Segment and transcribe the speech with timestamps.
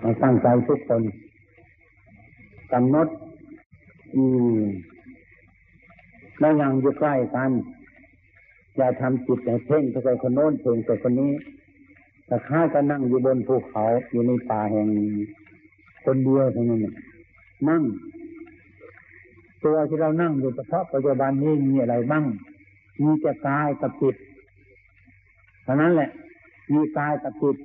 [0.00, 1.02] ให้ตั้งใจทุกคน
[2.72, 3.08] กำหนด
[4.14, 4.22] อื
[4.58, 4.60] ม
[6.40, 7.50] แล้วยังอยู่ใกล้กัน
[8.76, 11.32] อย่าทำจิตให้เพ่งไปใส่คนโน้นเพ่งใส่คนนี้
[12.26, 14.88] แต่ข้าจะนั่งอยู่บนภูเขาอยู่ในป่าแห่ง
[16.04, 16.80] คนเดียวเท่านั้น
[17.68, 17.82] นั่ง
[19.64, 22.24] ตัวที่เรานั่งอยู่เฉพาะปัจจุบันนี้มีอะไรบ้าง
[23.02, 24.16] มีแต่กายกับจิต
[25.64, 26.10] เท่านั้นแหละ
[26.72, 27.56] มีกายกับจิต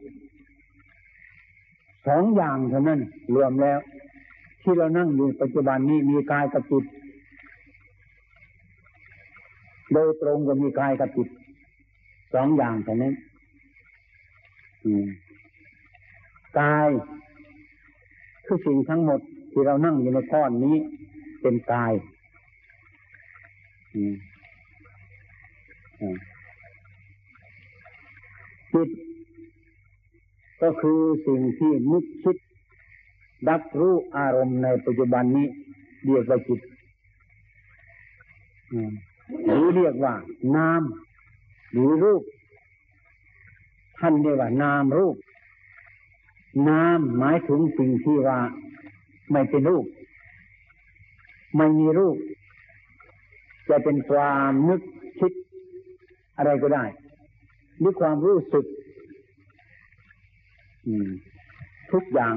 [2.08, 3.00] สองอย่างเท่านั้น
[3.36, 3.80] รวมแล้ว
[4.62, 6.86] ที่เรานั่งอยู่ปัจจุบันนี้มีกายกับจิต
[9.94, 11.28] โดยตรงก็มีกายกับจิต
[12.34, 13.14] สองอย่างเท่านั้น
[16.60, 16.90] กาย
[18.46, 19.20] คือสิ่งทั้งหมด
[19.52, 20.76] ที่เรานั่งอยู่ในก้อนนี้
[21.42, 21.94] เป็นกาย
[28.74, 28.90] จิต
[30.62, 32.38] ก็คือสิ่งที่นึกคิด
[33.50, 35.48] รับรู้อารมณ์ในปัจจุบันนี้
[36.06, 36.60] เรียกว่าจิต
[39.46, 40.14] หรือเรียกว่า
[40.56, 40.82] นาม
[41.72, 42.24] หรือรูป
[44.00, 45.16] ท่านเรียกว่านามรูป
[46.70, 48.40] นามหมายถึงสิ่งที่ว่า
[49.32, 49.86] ไม่เป็นรูป
[51.56, 52.18] ไม่มีรูป
[53.70, 54.82] จะเป็นความนึก
[55.20, 55.34] คิด
[56.38, 56.86] อะไรก็ได้
[57.80, 58.66] หรือความรู้สึก
[61.92, 62.36] ทุกอย่าง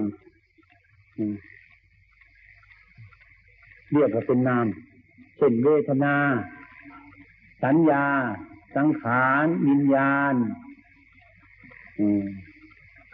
[3.93, 4.67] เรียกว่าเป็นนาม
[5.37, 6.15] เช่นเวทนา
[7.65, 8.05] สัญญา
[8.77, 10.35] สังขารวิญญาณ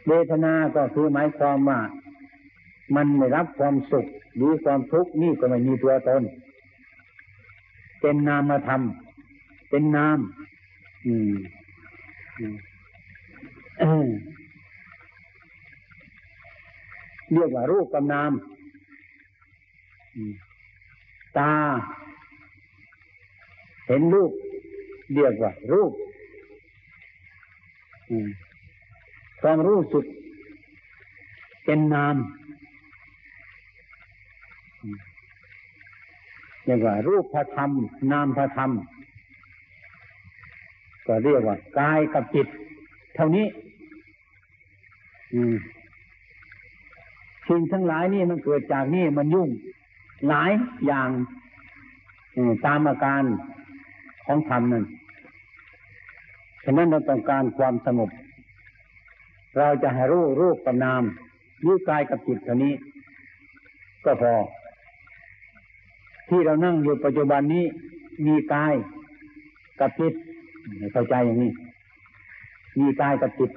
[0.08, 1.80] เวทนา ก็คือหมายความว่า
[2.94, 6.22] มันไม่รับความสุขหรือความทุกข์นี่ก็ไม่มีตัวตน
[8.00, 8.82] เป็นนามธรรม
[9.70, 10.18] เป็นนาม
[11.06, 11.14] อื
[14.06, 14.08] ม
[17.34, 18.32] เรียกว่ารูปกับนาม
[21.38, 21.52] ตา
[23.86, 24.32] เห็นรูป
[25.14, 25.92] เรียกว่ารูป
[29.40, 30.04] ความรู้สึก
[31.64, 32.16] เป็นนาม
[36.64, 37.70] เรียกว่า รูปพระธรรม
[38.12, 38.70] นามพระธรรม
[41.06, 42.48] ก็เรียกว่ากายกับจิต
[43.14, 43.46] เท่านี้
[45.34, 45.54] อืม
[47.48, 49.48] สิ่งทั้งหลายนี่มันเกิดจากนี่มันยุ่ง
[50.28, 50.50] หลาย
[50.86, 51.08] อย่าง
[52.66, 53.22] ตามอาการ
[54.26, 54.84] ของธรรมนั่น
[56.64, 58.10] ฉะนั้นเราต้องการความสงบ
[59.58, 61.02] เราจะให้รู้รูปกับนาม
[61.66, 62.74] ยึดกายกับจิตเท่านี้
[64.04, 64.34] ก็พอ
[66.28, 67.64] ที่เรานั่งอยู่ปัจจุบันนี้
[68.26, 68.74] มีกาย
[69.80, 70.14] กับจิต
[70.92, 71.52] เข้าใจอย่างนี้
[72.80, 73.50] มีกายกับจิต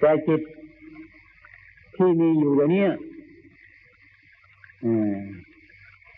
[0.00, 0.40] แต่จิต
[1.98, 2.84] ที่มีอยู่เดี๋ยวนี้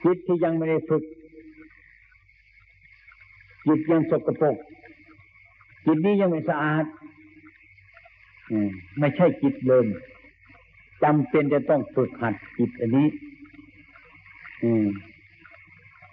[0.04, 1.02] จิตที่ยังไม่ได้ฝึก
[3.66, 4.56] จิตยังสกปรก
[5.86, 6.84] จิตนี้ยังไม่สะอาด
[8.98, 9.86] ไม่ใช่จิตเดิม
[11.02, 13.08] จำเป็นจะต้องฝึกหัดจิตอันนี้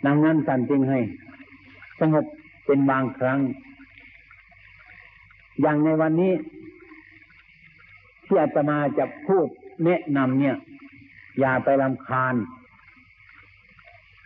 [0.06, 1.00] ดังนั้นท่านจึงให้
[2.00, 2.26] สงบ
[2.66, 3.40] เป็นบางครั้ง
[5.62, 6.34] อย่างในวันนี้
[8.26, 9.48] ที่อาตมาจะพูด
[9.86, 10.56] แนะนำเนี่ย
[11.40, 12.36] อย่าไปลำคาญ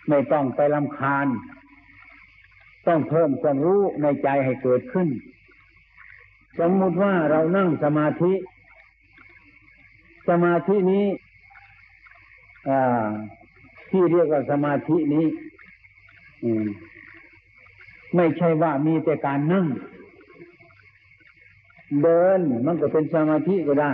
[0.10, 1.28] ไม่ต้องไปลำคาญ
[2.88, 5.08] ต้องเพิ่มความรู้ในใจให้เกิดขึ้น
[6.60, 8.34] สมมติว่าเรานั่งสมาธิ
[10.30, 11.06] สมาธินี้
[13.90, 15.26] ที่เรียกว่าสมาธินี้
[18.16, 19.66] ไม่ใช่ว่ามีแต่การนั่ง
[22.04, 23.94] เดินมันก็เป็นสมาธิก็ได้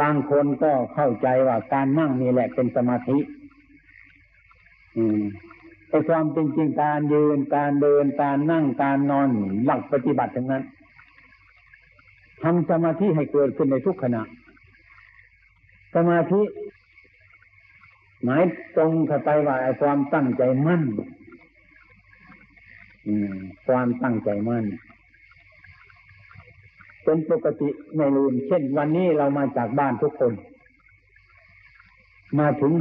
[0.00, 3.18] บางคนก็เข้าใจว่าการนั่งนี่แหละเป็นสมาธิ
[4.96, 5.22] อืม
[5.88, 9.28] แต่ความเป็นจริงการยืนการเดินการนั่งการนอน
[9.64, 10.64] หลักปฏิบัติทั้งนั้น
[12.42, 14.22] ทำสมาธิให้เกิดขึ้นในทุกขณะ
[15.94, 16.42] สมาธิ
[18.22, 18.42] หมาย
[18.76, 20.82] ตรงเข้าไปว่าความตั้งใจมั่น
[23.66, 24.64] ความตั้งใจมั่น
[27.04, 30.32] เป็นปกติไม่ลืม เช่นวันนี้เรามาจากบ้านทุกคน
[32.38, 32.72] มาถึง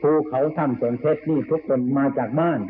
[0.00, 2.60] ภูเขาถ้ำสวนเพชรนี่ทุกคนมาจากบ้าน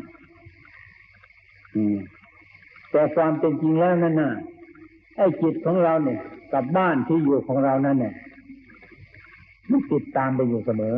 [2.91, 4.31] แต่ความเป็นจริงแล้วนั่นน่ะ
[5.17, 6.19] ไอ้จิตของเราเนี่ย
[6.53, 8.13] กับบ้านที่อยู่ของเรานั่นเนี่ย
[9.69, 10.95] มันติดตามไปอยู่เสมอ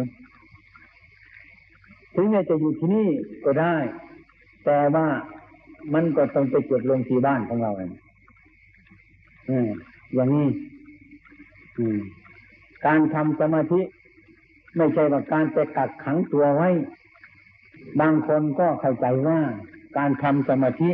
[2.15, 3.07] ถึงแม้จะอยู่ที่นี่
[3.45, 3.75] ก็ได้
[4.65, 5.07] แต่ว่า
[5.93, 7.91] มันก็ต้องไปจดลงที่บ้านของเราเอง
[10.13, 10.47] อย่างนี้
[12.85, 13.81] การทำสมาธิ
[14.75, 16.69] ไม่ใช่ว่าการไปกักขังตัวไว้
[17.99, 19.39] บางคนก็เข้าใจว่า
[19.97, 20.89] การทำสมาธิ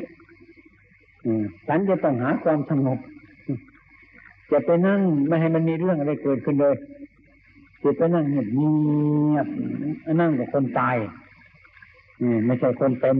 [1.68, 3.00] ฉันจะต้องหาความสงบ
[4.51, 6.75] จะไปนั่งไม่ให้มันมีเรื่องอะไรเกิดขึ้นเลย
[7.84, 9.48] จะไปนั่งเงียบเงียบ
[10.22, 10.98] นั่งกับคนตาย
[12.46, 13.16] ไม่ใช่คนเป็น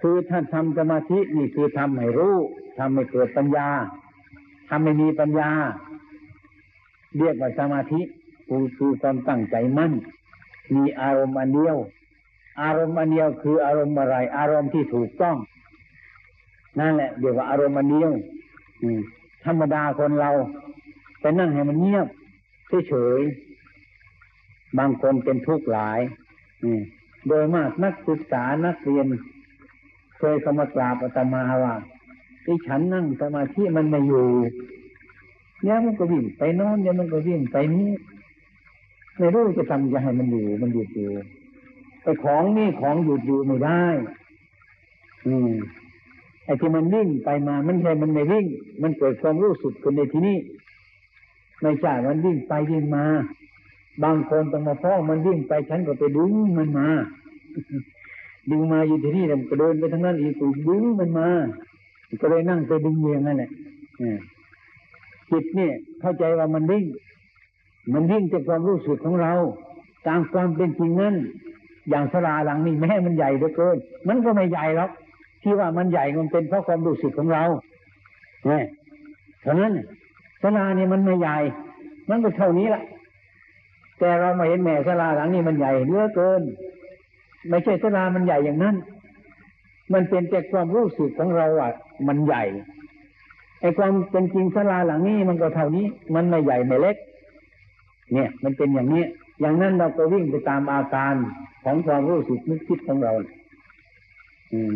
[0.00, 2.36] คือถ้าทำสมาธินี่คือทำให้รู้
[2.78, 3.68] ทำให้เกิดปัญญา
[4.68, 5.50] ทำให้มีปัญญา
[7.18, 8.00] เรียกว่าสมาธิ
[8.48, 9.92] คือคือความตั้งใจมั่น
[10.74, 11.76] มีอารมณ์อันเดียว
[12.62, 15.36] อารมณ์อันเดียวคืออารมณ์อะไร อารมณ์ที่ถูกต้อง
[16.78, 18.12] นั่นแหละเรียกว่าอารมณ์อันเดียว
[19.44, 20.30] ธรรมดาคนเรา
[21.20, 22.06] ไปนั่งให้มันเงียบ
[22.88, 23.22] เฉย
[24.78, 26.00] บางคนเป็นทุกข์หลาย
[27.28, 29.06] โดยมากนักศึกษานักเรียน
[30.18, 31.74] เคยเข้ามากราบอาตมาว่า
[32.44, 34.26] ที่ฉันนั่งสมาธิมันไม่อยู่
[35.62, 37.90] เนี่ยมันก็วิ่งไปโน้นเนี่ยมันก็วิ่งไปนี้
[39.18, 41.10] ไม่รู้จะทำจะให้มันอยู่มันหยุดอยู่
[42.02, 43.84] ไอ้ของนี่ของหยุดอยู่ไม่ได้
[45.26, 45.52] อืม
[46.44, 48.46] ไอ้ที่มันวิ่งไปมามันใช่มันไม่วิ่ง
[48.82, 50.38] มันเกิดความรู้สึกขึ้นในที่นี้
[51.60, 53.04] ไม่ใช่มันวิ่งไปวิ่งมา
[54.02, 56.88] บางคนต้องมาฟ้องมันวิ่งไปฉันก็ไปดึงมันมา
[58.50, 60.34] ดึงมาอยู่ที่นี่มันก็เดินไปทางนั้นอีก
[60.68, 61.28] ดึงมันมา
[62.20, 63.50] ก็เลยนั่งไปดึงเยียงนั่นแหละ
[65.30, 66.84] จิตเนี่ย เข้าใจว่ามันวิ่ง
[67.92, 69.32] มันวิ่งจากความรู้สึกของเรา
[70.06, 71.14] ตามความเป็นจริงนั้น
[71.88, 73.76] อย่างสลาหลังนี่แม้มันใหญ่เหลือเกิน
[74.08, 74.90] มันก็ไม่ใหญ่หรอก
[75.42, 77.44] ที่ว่ามันใหญ่มันเป็นเพราะความรู้สึกของเรา
[78.46, 78.64] เนี่ย
[79.42, 79.72] เท่านั้น
[80.42, 81.36] สลาเนี่ยมันไม่ใหญ่
[82.10, 82.82] มันก็เท่านี้แหละ
[83.98, 86.42] แต่เรามาเห็นแม่สลาหลังนี้มันใหญ่เหลือเกิน
[87.48, 88.76] ไม่ใช่สลามันใหญ่อย่างนั้น
[89.92, 91.72] มันเป็นแต่ความรู้สึกของเราอะ
[92.08, 92.42] มันใหญ่
[93.60, 96.96] ไอ้ความเป็นจริงสลาหลังนี้มันก็เท่านี้ มันไม่ใหญ่ไม่เล็ก
[98.12, 99.04] เนี่ย มันเป็นอย่างนี้
[99.40, 101.14] อย่างนั้นเราก็วิ่งไปตามอาการ
[101.64, 103.12] ของความรู้สึกนึกคิดของเรา
[104.52, 104.74] อืม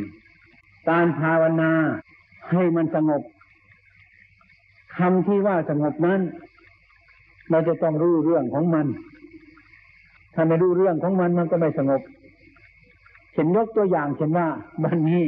[0.88, 1.72] การภาวนา
[2.50, 3.22] ให้มันสงบ
[4.96, 6.20] คำที่ว่าสงบนั้น
[7.50, 8.86] เราจะต้องรู้เรื่องของมัน
[10.34, 12.02] ถ้าไม่รู้เรื่องของมันมันก็ไม่สงบ
[13.32, 14.46] เช่นยกตัวอย่างเช่นว่า
[14.84, 15.22] วันนี้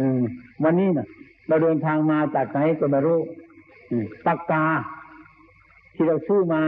[0.00, 0.22] อืม
[0.64, 1.06] วันนี้นะ
[1.48, 3.18] เราเดินทางมาจากไหนก็ไม่รู้
[4.26, 4.64] ปากกา
[5.94, 6.62] ที่เราซื้อมา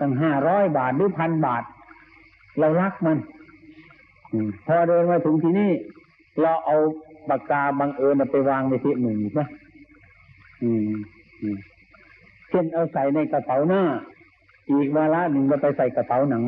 [0.00, 1.62] ตั้งห้าร้อยบาทหรือพันบาท
[2.58, 3.18] เรารักมัน
[4.32, 4.34] อ
[4.66, 5.70] พอเดินมาถึงที่นี่
[6.40, 6.76] เราเอา
[7.28, 9.48] ปากกาบังเอิญไปวางในที่หนึ่งนะ
[10.62, 10.92] อืม
[12.50, 13.82] เช่นเอาใส่ในกระเป๋าหน้า
[14.70, 16.42] อีกเวลาหนึ่งเราไปใส่กระเป๋าหนัง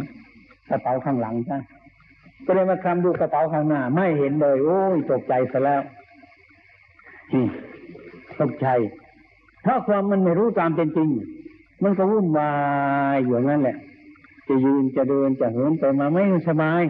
[0.70, 1.58] กระเป๋าข้างหลังใช่
[2.46, 5.82] ก็เลยมาคำดูกระเป๋าข้างหน้า ไม่เห็นเลย โอ้ยตกใจซะแล้ว
[8.40, 8.66] ตกใจ
[9.66, 11.08] ถ้าความมันไม่รู้ตามเป็นจริง
[11.82, 12.50] มันก็วุ่นวา
[13.14, 13.76] ยอยู่นั่นแหละ
[14.48, 16.82] จะยืนจะเดินจะเหินไปมาไม่สบาย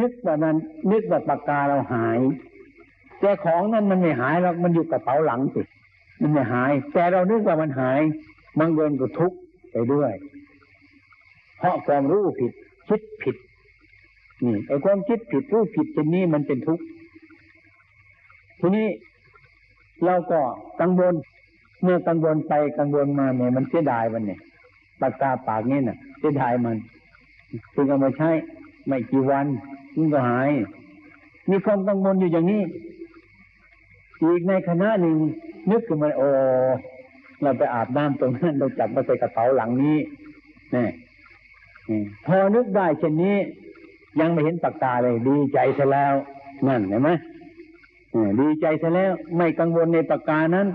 [0.00, 0.56] นึกว่านั้น
[0.90, 2.18] นึกว่าปากกาเราหาย
[3.20, 5.60] แต่ของนั้นมันไม่หายหรอกมันอยู่กระเป๋าหลังสิ
[6.20, 8.00] มันไม่หาย แต่เรานึกว่ามันหาย
[8.58, 9.36] มันเดินก็ทุกข์
[9.72, 10.12] ไปด้วย
[11.58, 12.52] เพราะความรู้ผิด
[12.88, 13.36] คิดผิด
[14.44, 16.84] นี่ไอ้ความคิดผิดรู้ผิดชนนี้มันเป็นทุกข์
[18.60, 18.86] ทีนี้
[20.04, 20.40] เราก็
[20.80, 21.14] กังวล
[21.82, 24.40] เมื่อกังวลไปกังวลมาเนี่ยมันเสียดายมันเนี่ย
[25.00, 26.76] ปากกาปากนี่น่ะเสียดายมัน
[27.74, 28.30] ถึงเอามาใช้
[28.86, 29.46] ไม่กี่วัน
[29.96, 30.50] มันก็หาย
[31.50, 32.62] มีความกังวลอยู่อย่างนี้
[34.22, 35.16] อีกในคณะหนึ่ง
[35.70, 36.28] นึกขึ้นมาโอ้
[37.42, 39.98] เราไปอาบน้ำตรงนั้นเราจับมาใส่กระเป๋าหลังนี้
[40.74, 40.86] นี่
[42.26, 43.36] พอนึกได้เช่นนี้
[44.20, 46.14] ยังไม่เห็นปากกาเลยดีใจซะแล้ว
[46.66, 47.10] นั่นเห็นไหม
[48.40, 50.66] ดีใจซะแล้ว ไม่กังวลในปากกานั้น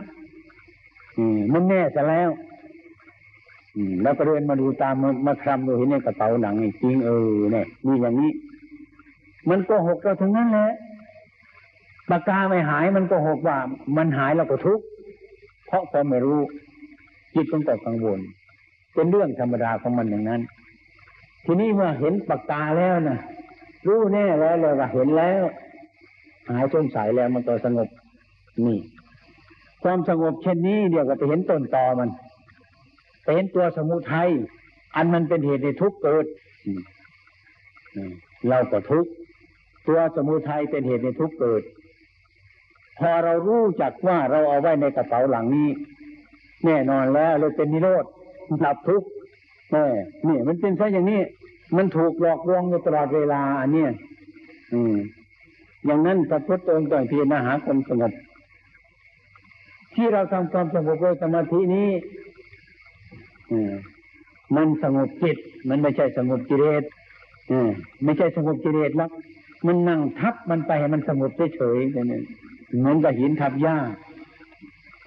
[1.54, 2.30] มันแน่ซะแล้ว
[4.04, 8.32] แล้วก็เดินมาดูตามมามาคลำดูเห็นในกระเป๋าหนังจริงเออเนี่ยมีอย่างนี้
[9.50, 10.72] มันก็หกเราทั้งนั้นแหละ
[12.10, 13.58] ปากกาไม่หายมันก็หกว่า
[13.98, 14.86] มันหายเราก็ทุกข์
[15.68, 16.42] เพราะความไม่รู้
[17.34, 18.20] จิตก็ตกกังวล
[18.94, 20.42] เป็นเรื่องธรรมดาของมันอย่างนั้น
[21.46, 23.20] ทีนี้เมื่อเห็นปากกาแล้วนะ
[23.88, 25.42] รู้แน่แล้วเลยว่าเห็นแล้ว
[26.50, 27.90] หายสงสัยแล้วมันก็สงบ
[28.66, 28.80] นี่
[29.84, 32.10] ความสงบเช่นนี้เดี๋ยวก็ไปเห็นต้นตอมัน
[33.24, 34.30] ไปเห็นตัวสมุทัย
[34.96, 36.26] อันมันเป็นเหตุในทุกข์เกิด
[38.50, 39.12] เราก็ทุกข์
[39.88, 41.64] ตัวสมุทัยเป็นเหตุในทุกข์เกิด
[43.00, 45.70] พอเรารู้จักว่าเราเอาไว้ในกระเป๋าหลังนี้
[46.66, 48.06] แน่นอนแล้วเราเป็นนิโรธ
[48.64, 49.08] ดับทุกข์
[49.72, 49.86] แน่
[50.28, 51.22] นี่มันเป็นซะอย่างนี้
[51.78, 53.92] มันถูกหลอกลวงอยู่ตลอดเวลาอันเนี้ย
[54.74, 54.96] อืม
[55.86, 58.14] อย่างนั้นพระพุทธองค์ต้องพิจารณาหาความสงบ
[59.96, 61.90] ที่เราทำความสงบโดยสมาธินี้
[64.56, 65.38] มันสงบจิต
[65.70, 66.84] มันไม่ใช่สงบกิเลส
[68.04, 69.12] ไม่ใช่สงบกิเลสหรอก
[69.66, 72.24] มันนั่งทับมันไปให้มันสงบเฉยๆเนี่ย
[72.78, 73.78] เหมือนกับหินทับหญ้า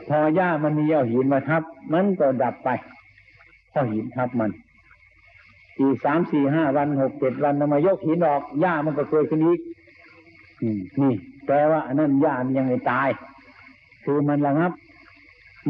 [0.08, 1.62] พอหญ้ามันมีเอาหินมาทับ
[1.92, 2.68] มันก็ดับไป
[3.70, 4.50] เพราะหินทับมัน
[5.80, 9.60] อีกสามสี่ห้าวันหกเจ็ดวันนำมายกหินออกหญ้ามันก็เกิดขึ้นอีก
[10.64, 11.14] นี่
[11.46, 13.08] แปลว่าอันนั้นญามันยังไม่ตาย
[14.04, 14.72] คือมันระงับ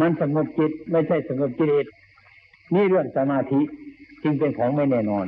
[0.00, 1.86] มันสงบจิตไม่ใช่สงบกิเลส
[2.74, 3.60] นี่เรื่องสมาธิ
[4.22, 5.26] จึงเป็นของไม่แน่นอน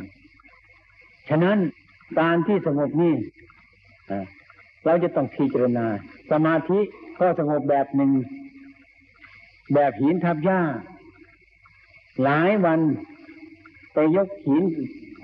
[1.28, 1.58] ฉะนั้น
[2.20, 3.14] การที่สงบนี่
[4.84, 5.86] เราจะต้องพิจารณา
[6.30, 6.78] สมาธิ
[7.18, 8.10] ก็สงบแบบหนึ่ง
[9.74, 10.60] แบบหินทับหญ้า
[12.22, 12.80] หลายวัน
[13.92, 14.62] ไปยกหิน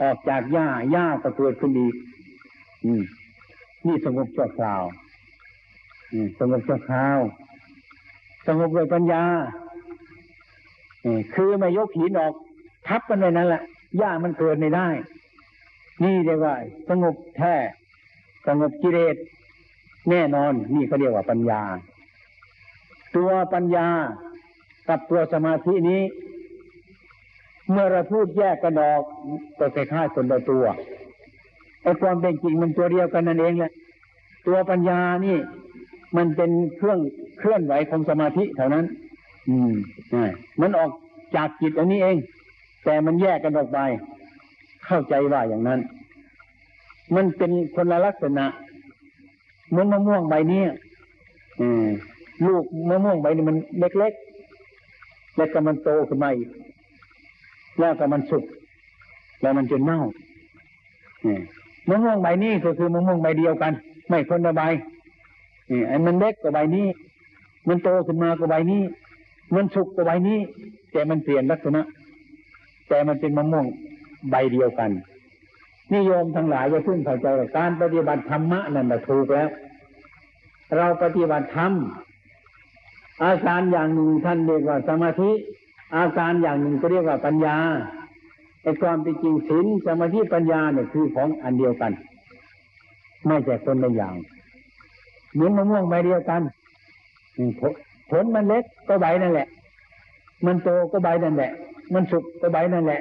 [0.00, 1.94] ออกจากหญ้าหญ้าก็เกิดขึ้นอีก
[2.84, 3.02] อืม
[3.86, 4.82] นี่สงบชั่วคราว
[6.40, 7.18] สงบชั่วคราว
[8.46, 9.24] สงบด้วยปัญญา
[11.34, 12.34] คือไม่ยกหินออก
[12.86, 13.62] ทับมันไว้นั่นแหละ
[13.98, 14.88] หญ้ามันเกิดไม่ได้
[16.02, 16.54] นี่เรียกว่า
[16.88, 17.54] สงบแท้
[18.46, 19.16] สงบกิเลส
[20.10, 21.62] แน่นอน นี่เขาเรียกว่าปัญญา
[23.16, 23.88] ตัวปัญญา
[24.88, 26.02] กับตัวสมาธินี้
[27.70, 29.02] เมื่อเราพูดแยกกันออก
[29.58, 30.64] ก็คล้ายๆคนละตัว
[31.82, 33.72] ไอ้ความเป็นจริงมันตัวเดียวกันนั่นเองแหละ
[34.46, 35.36] ตัวปัญญานี่
[36.16, 36.98] มันเป็นเครื่อง
[37.38, 38.84] เคลื่อนไหวของสมาธิเท่านั้น
[39.48, 39.72] อืม
[40.10, 40.24] ใช่
[40.60, 40.90] มันออก
[41.36, 42.16] จากจิตอันนี้เอง
[42.84, 43.78] แต่มันแยกกันออกไป
[44.86, 45.80] เข้าใจว่าอย่างนั้น
[47.14, 48.46] มันเป็นคนละลักษณะ
[49.68, 50.62] เหมือนมะม่วงใบนี้
[51.60, 51.86] อืม
[52.46, 56.48] ลูกมะม่วงใบนี้มันเล็กๆแล้วก็มันโตขึ้นมาอีก
[57.78, 58.44] แล้วก็มันสุก
[59.40, 60.00] แล้วมันจะเน่า
[61.90, 63.72] มะม่วงใบนี้ก็คือมะม่วงใบเดียวกัน
[64.08, 64.62] ไม่คนละใบ
[65.70, 66.86] นี่ไอ้มันเล็กกว่าใบนี้
[67.68, 68.82] มันโตขึ้นมากว่าใบนี้
[69.54, 70.38] มันสุกกว่าใบนี้
[70.92, 71.82] แต่มันเปลี่ยนลักษณะ
[72.88, 73.66] แต่มันเป็นมะม่วง
[74.30, 74.90] ใบเดียวกัน
[75.94, 79.48] นิยมทั้งหลายจะพึ่งเข้าใจการปฏิบัติธรรมะนั่นแหละถูกแล้ว
[80.76, 81.72] เราปฏิบัติธรรม
[83.24, 85.30] อาการอย่างหนึ่งท่านเรียกว่าสมาธิ
[85.96, 87.56] อาการอย่างหนึ่งก็เรียกว่าปัญญา
[88.62, 91.92] ไอ้ความเป็นจริงศีลสมาธิปัญญาเนี่ยคือของอันเดียวกัน
[93.26, 94.14] ไม่ใช่คนละอย่าง
[95.34, 96.42] เหมือนมะม่วงใบเดียวกัน
[97.60, 97.72] ผล
[98.10, 99.48] ผลมันเล็กก็ใบนั่นแหละ
[100.46, 101.52] มันโตก็ใบนั่นแหละ
[101.94, 103.00] มันสุกก็ใบนั่นแหละ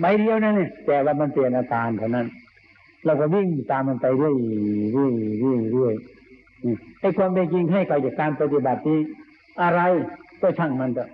[0.00, 2.26] ใบเดียวนั่นเนี่ยแต่ว่ามันเปลี่ยนอาการเท่านั้น
[3.04, 4.36] เราก็วิ่งตามมันไปเรื่อย
[4.92, 5.94] เรื่อยเรื่อยเรื่อย
[7.00, 8.98] ไอ้ความเป็นจริงให้กับจากการปฏิบัตินี้
[9.62, 9.80] อะไร
[10.40, 11.08] ก็ช่างมันเถอะ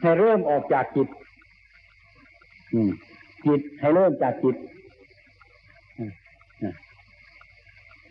[0.00, 1.08] ให้เริ่มออกจากจิต
[2.74, 2.90] อืม
[3.46, 4.56] จิตให้เริ่มจากจิต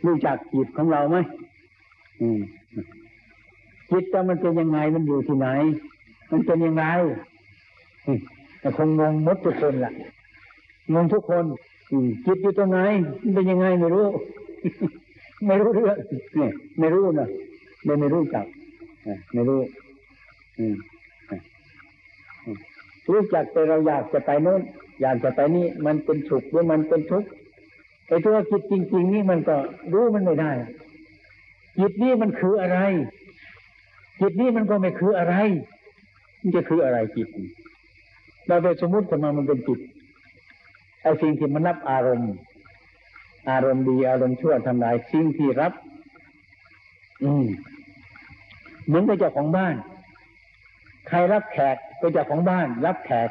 [0.05, 1.17] รู้จักจิตของเราไหม
[3.91, 5.47] จิตแต่มันเป็นยังไงมันอยู่ที่ไหน
[6.31, 6.83] มันเป็นยังไง
[8.59, 9.91] แต่คงงงมดทุกคนล่ะ
[10.93, 11.45] งงทุกคน
[12.25, 12.79] จิตอยู่ตรงไหน
[13.21, 14.05] มันเป็นยังไงไม่รู้
[15.45, 15.97] ไม่รู้เรื่อง
[16.35, 17.27] เนี่ยไม่รู้นะ
[17.85, 18.45] ไม่ไม่รู้จัก
[19.33, 19.59] ไม่รู้
[23.11, 24.61] รู้จักแต่เราอยากจะไปโน้น
[25.01, 27.29] อยากจะไปนี่มันเป็นสุขหรือมันเป็นทุกข์
[28.07, 29.55] ไอ้ตัวจิตจริง ๆ นี่มันก็
[29.93, 30.51] รู้มันไม่ได้
[31.79, 32.79] จิตนี่มันคืออะไร
[34.19, 35.35] จิตนี่มันก็ไม่คืออะไร
[36.41, 37.27] มันจะคืออะไรจิต
[38.47, 39.79] เราไปสมมติขึ้นมามันเป็นจิต
[41.01, 42.33] ไอ้สิ่งที่มันรับอารมณ์
[43.49, 45.73] อารมณ์ดีอารมณ์ชั่วทำลายสิ่งที่รับ
[47.23, 47.45] อืม
[48.85, 49.75] เหมือนกับเจ้าของบ้าน
[51.07, 53.29] ใครรับแขกก็เจ้าของบ้าน รับแขก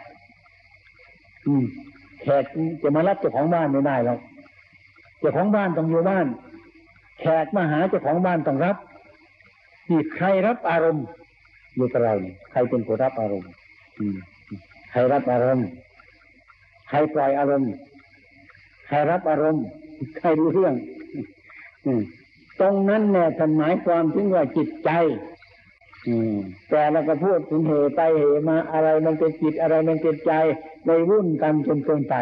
[2.23, 2.45] แขก
[2.83, 4.19] จะมารับเจ้าของบ้านไม่ได้หรอก
[5.19, 6.27] เจ้าของบ้านต้องอยู่บ้าน
[7.21, 8.77] แขกมาหาเจ้าของบ้านต้องรับ
[9.91, 11.05] นี่ใครรับอารมณ์
[11.75, 13.51] อยู่กับเราเนี่ยใครเป็นผู้รับอารมณ์
[14.91, 15.67] ใครรับอารมณ์
[16.89, 17.73] ใครปล่อยอารมณ์
[18.89, 19.65] ใครรับอารมณ์
[20.19, 20.75] ใครรู้เรื่อง
[21.85, 21.93] อื
[22.61, 24.91] ตรงนั้นเนี่ยท่านหมายความถึงว่าจิตใจ
[26.71, 30.33] แต่เราก็พูดถึงเหตุไปเหตุมาอะไรมันเป็นจิตอะไรมันเป็นใจ
[30.87, 32.15] ในวุ่นกันจนเกินไป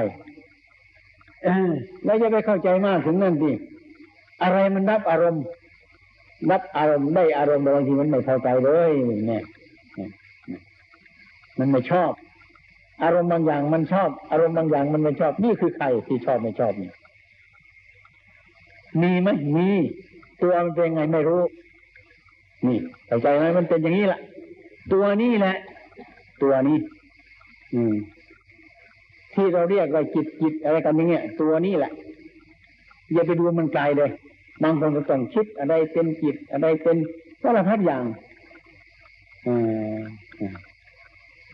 [1.45, 1.71] เออ
[2.04, 3.52] แล้วจะไปเข้าใจมากถึงนั่นดิ
[4.42, 5.45] อะไรมันรับอารมณ์
[6.50, 9.42] รับอารมณ์ได้อารมณ์บางทีมันไม่เข้าใจเลยเนี่ยเนี่ย
[11.59, 12.12] มันไม่ชอบ
[13.02, 16.90] อารมณ์บางอย่างมันชอบ อารมณ์บางอย่างมันไม่ชอบ นี่คือใครที่ชอบไม่ชอบนี่
[19.02, 19.68] มีไหมมี
[20.40, 21.42] ตัวมันเป็นไงไม่รู้
[22.68, 24.20] นี่เข้าใจไหมมันเป็นอย่างนี้แหละ
[24.92, 25.56] ตัวนี้แหละ
[26.42, 26.78] ตัวนี้
[27.75, 27.94] อืม
[29.35, 31.92] ที่เราเรียกว่าจิตจิตอะไรกันอย่างเงี้ยตัวนี้แหละ
[33.12, 34.11] อย่าไปดูมันไกลเลย
[34.62, 36.96] บางคนก็ต้องคิดอะไรเป็นจิตอะไรเป็น
[37.42, 38.04] สารพัดอย่าง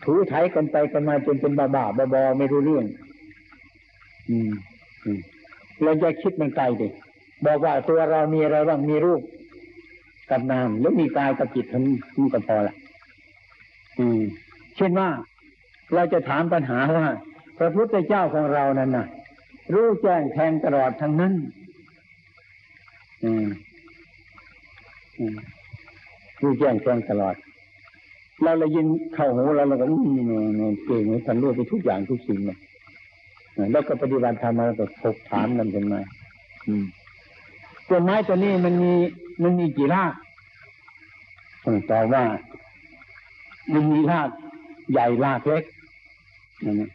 [0.03, 2.85] ถูไถกันไปกันมาจนเป็นบ้าบ้าๆบอไม่รู้เรื่อง
[4.29, 4.51] อืม
[5.83, 6.87] เราจะคิดมันไกลดิ
[7.45, 9.21] บอกว่าตัวเรามีอะไรบ้างมีรูป
[10.29, 12.75] กับนามแล้วมีกายกับจิตเท่านี้นี่ก็พอละ
[13.99, 14.21] อืม
[14.77, 15.09] เช่นว่า
[15.93, 17.07] เราจะถามปัญหาว่า
[17.57, 19.07] พระพุทธเจ้าของเรานั้นนะ
[19.73, 21.33] รู้แจ้งแทงตลอดทั้งนั้น
[23.23, 23.47] อืม
[25.19, 25.37] อืม
[26.41, 27.35] รู้แจ้งแทงตลอด
[28.43, 30.07] เราเลยยินเข้าหูเราเราก็อืม
[30.57, 32.57] เนี่ยเก่งเลยท่านรู้ไปทุกอย่างทุกสิ่งเลย
[33.71, 36.01] แล้วก็ปฏิบัติธรรมมาแล้วก็ถกถามกันเป็นมา
[36.67, 36.85] อืม
[37.89, 38.93] ต้นไม้ตัวนี้มันมี
[39.43, 40.13] มันมีกี่ราก
[41.63, 42.23] ผมตอบว่า
[43.73, 44.29] มันมีราก
[44.91, 45.63] ใหญ่รากเล็ก
[46.65, 46.89] นั่นนะ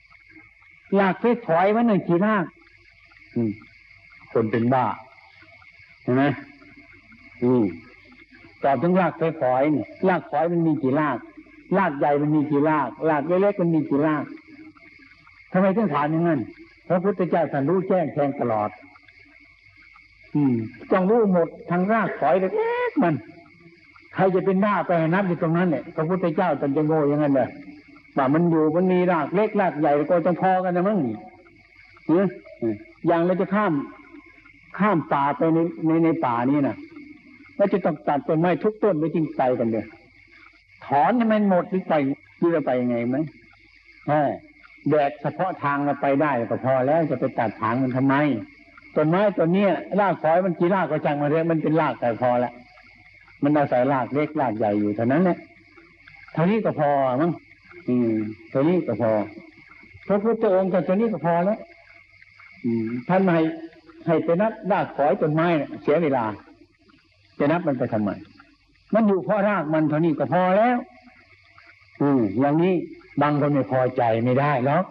[0.98, 2.44] รากเล็กถอยมันหนึ่งกี่ราก
[3.34, 3.50] อืม
[4.32, 4.86] คนเป็นบ้า
[6.02, 6.24] เห็นไหม
[7.42, 7.64] อืม
[8.64, 11.18] ตอบถึงรากฝอยๆนี่รากฝอยมันมีกี่ราก
[11.78, 14.24] รากใหญ่มันมีกี่รากรากเล็กๆมันมีกี่ราก
[15.52, 16.40] ทำไมถึงถามอย่างนั้น
[16.88, 18.77] พระพุทธเจ้าท่านรู้แจ้งแทงตลอดอืม
[20.92, 22.48] ต้องรู้หมดทั้งรากฝอยเล็
[22.90, 23.14] กมัน
[24.14, 27.48] ใครจะเป็นหน้าไปนับอยู่ตรงนั้นเนี่ยพระพุทธเจ้าท่านจะโง่อย่างนั้นเลย
[28.16, 32.26] ว่ามันอยู่มันมีรากเล็กรากใหญ่ก็ต้องพอกันนะมั้งเนี่ย
[33.06, 33.72] อย่างเราจะข้าม
[34.78, 36.76] ข้ามป่าไปในในในป่านี้นะ
[37.56, 39.86] แล้วจะต้องตัดต้นไม้ทุกต้นไปจริงไปกันเดีย
[40.86, 41.94] ถอนให้มันหมดหรือไป
[42.38, 43.16] หรือไปยังไงไหม
[44.88, 48.14] แดดเฉพาะทางเราไปได้ก็พอแล้วจะไปตัดถางมันทำไม
[48.98, 49.66] ต้นไม้ต้นนี้
[50.00, 52.52] รากฝอยมันกี่รากก็จังมาเรื่อยมันเป็นรากแต่พอละ
[53.42, 55.38] มันอาศัยรากเล็กรากใหญ่อยู่เท่านั้นแหละ
[56.32, 56.90] เท่านี้ก็พอ
[57.20, 57.32] มั้ง
[57.88, 58.14] อืม
[58.50, 59.10] เท่านี้ก็พอ
[60.06, 61.58] พระพุทธองค์แต่เท่านี้ก็พอแล้ว
[62.64, 63.42] อืมท่านให้
[64.06, 65.46] ให้ไปนับรากฝอยต้นไม้
[65.82, 66.24] เสียเวลา
[67.38, 68.10] จะนับมันไปทำไม
[68.94, 70.76] มันอยู่เพราะรากมันเท่านี้ก็พอแล้ว
[72.00, 72.74] อืมอย่างนี้
[73.22, 74.84] บางคนไม่พอใจไม่ได้หรอก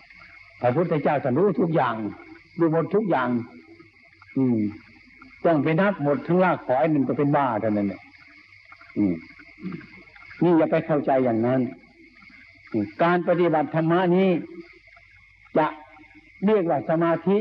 [0.62, 1.96] พระพุทธเจ้าท่านรู้ทุกอย่าง
[2.60, 3.30] ดูหมดทุกอย่าง
[4.38, 4.60] อืม
[5.46, 8.02] ต้องไปนับหมดทั้งรากฝอยมันก็เป็นบ้าเท่านั้นเนี่ย
[8.98, 9.16] อืม
[10.44, 11.62] นี่อย่าไปเข้าใจอย่างนั้น
[13.04, 14.30] การปฏิบัติธรรมนี้
[15.58, 15.68] จะ
[16.46, 17.38] เรียกว่าสมาธิ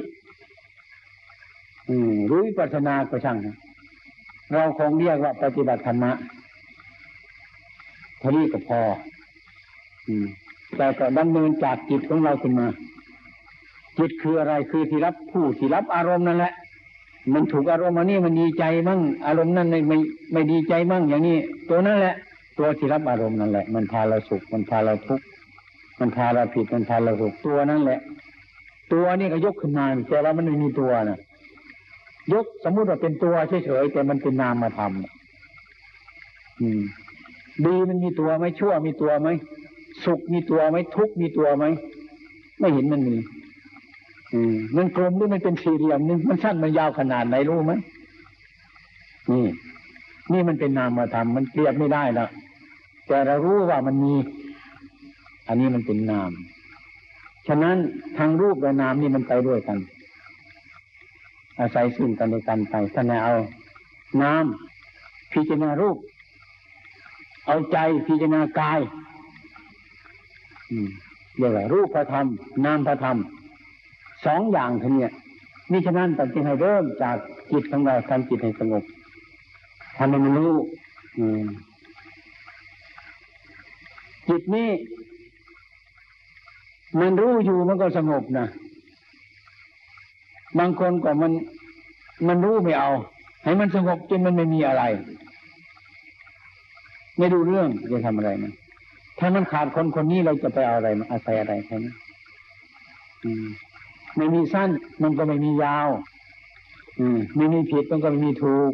[2.26, 3.36] หรือวิปัสสนาก็ช่าง
[4.52, 6.12] เราคงเรียกว่าปฏิบัติธรรมะ
[8.18, 8.80] เท่านี้ก็พอ
[10.76, 12.66] แต่ก็ดำเนินจากจิตของเราขึ้นมา
[13.98, 16.52] จิตคืออะไรคือที่รับผู้ที่รับอารมณ์นั่นแหละ
[17.34, 19.98] มันถูกอารมณ์อันนี้มันดีใจมั่งอารมณ์นั้นไม่ไม่
[20.32, 22.14] ไม่ดีใจมั่งอย่างนี้ตัวนั่นแหละ
[22.58, 25.24] ตัวที่รับอารมณ์นั่นแหละ มันพาเราสุข มันพาเราทุกข์
[26.00, 28.00] มันพาเราผิดมันพาเราสุขตัวนั่นแหละ
[28.92, 31.18] ตัวนี่ก็ยกขึ้นมาแต่ว่ามันไม่มีตัวนะ
[32.32, 33.34] ยกสมมุติว่าเป็นตัว
[33.66, 34.92] เฉยๆแต่มันเป็นนามธรรม
[36.60, 36.80] อืม
[37.66, 39.28] ดีมันมีตัวไหมชั่วมีตัวไหม
[40.04, 41.64] สุขมีตัวไหมทุกข์มีตัวไหม
[42.60, 43.16] ไม่เห็นมันมี
[44.76, 47.72] มันกลมหรือมันเป็นสี่เหลี่ยมนี่มันสั้นมันยาวขนาดไหนรู้ไหม
[49.30, 49.44] นี่
[50.32, 52.26] นี่มันเป็นนามธรรมมันเปรียบไม่ได้และ
[53.06, 54.14] แต่เรารู้ว่ามันมี
[55.48, 56.30] อันนี้มันเป็นนาม
[57.46, 57.76] ฉะนั้น
[58.18, 59.78] ทางรูปและนามนี่มันไปด้วยกัน
[61.58, 63.34] อาศัยซึ่งกันและกันไปท่านเอา
[64.22, 65.96] น้ำพิจารณารูป
[67.46, 68.80] เอาใจพิจารณากาย
[71.36, 72.26] เรียกว่ารูปพระธรรม
[72.64, 73.16] นามพระธรรม
[74.26, 75.08] สองอย่างท่านี้
[75.72, 77.16] นี่ฉะนั้นตองจึงให้เริ่มจาก
[77.52, 78.84] จิตของเราทำจิตให้สงบ
[79.96, 80.54] ทำให้มันรู้
[84.28, 84.68] จิตนี้
[87.00, 88.46] มันรู้อยู่มันก็สงบนะ
[90.58, 91.32] บางคนก็มัน
[92.28, 92.90] มันรู้ไม่เอา
[93.44, 94.82] ให้มันสงบจนมันไม่มีอะไร
[97.18, 98.52] ไม่รู้เรื่องจะทำอะไรนะ
[99.18, 101.86] ถ้ามันขาดคนคนนี้เราจะไปเอาอะไรมาอาศัยอะไรใช่ไหม
[103.24, 103.46] อืม
[104.16, 104.70] ไม่มีสั้น
[105.02, 105.88] มันก็ไม่มียาว
[106.98, 108.72] อืมไม่มีผิดมันก็ไม่มีถูก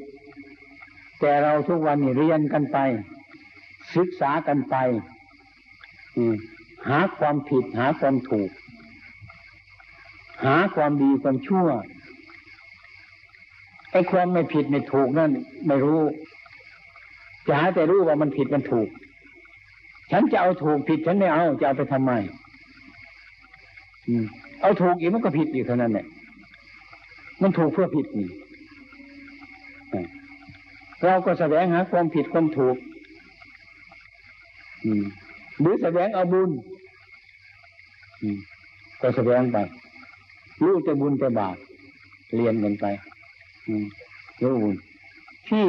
[1.21, 2.79] แต่เราทุกวันนี่เรียนกันไป
[3.97, 4.77] ศึกษากันไป
[6.17, 6.35] อืม
[6.89, 8.51] หาความผิด หาความถูก
[10.45, 11.69] หาความดีความชั่ว
[13.93, 15.31] ไอ้ความไม่ผิดไม่ถูกนั่น
[15.67, 16.01] ไม่รู้
[17.47, 18.89] จะหาแต่รู้ว่ามันผิดมันถูก
[20.11, 22.13] ฉันจะเอาถูกผิดฉันไม่เอาจะเอาไปทำไม
[24.09, 24.27] อืม
[24.63, 26.07] เอาถูกอีกมันก็ผิดอีกเท่านั้นแหละ
[27.43, 28.29] มันถูกเพื่อผิดนี่
[31.05, 32.77] เราก็แสวงหาความผิดความถูก
[34.85, 35.05] อืม
[35.61, 36.51] หรือแสวงเอาบุญ
[39.01, 39.57] ก็แสวงไป
[40.63, 41.57] รู้แต่บุญแต่บาป
[42.37, 42.87] เรียนกันไป
[44.43, 44.75] รู้บุญ
[45.49, 45.65] ที่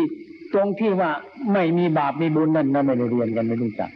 [0.54, 1.12] ตรงที่ว่า
[1.54, 3.92] ไม่มีบาปมีบุญนั่นเราไม่ได้เรียนกันไม่รู้จัก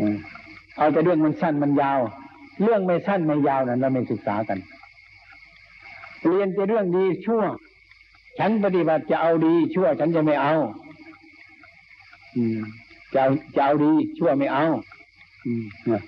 [0.00, 0.16] อืม
[0.76, 2.00] เอาแต่เรื่องมันสั้นมันยาว
[2.62, 4.58] เรื่องไม่สั้นไม่ยาวนั้นเราไม่ศึกษากัน
[6.26, 7.42] เรียนแต่เรื่องดีชั่ว
[8.38, 10.54] ฉันปฏิบัติจะเอาดีชั่ว ฉันจะไม่เอา
[12.36, 12.60] อืม
[13.12, 14.64] จะเอาจะเอาดีชั่วไม่เอา
[15.44, 16.02] อืมเนี่ย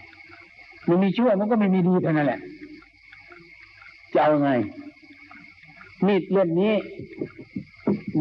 [0.88, 2.40] มันมีชั่วมันก็ไม่มีดีเท่านั้นแหละ
[4.12, 4.52] จะเอาไง
[6.06, 6.72] มีดเล่มนี้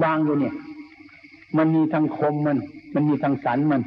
[0.04, 0.54] วางอยู่เนี่ย
[1.58, 2.58] มันมีทางคมมัน
[2.94, 3.82] มันมีทางสันมัน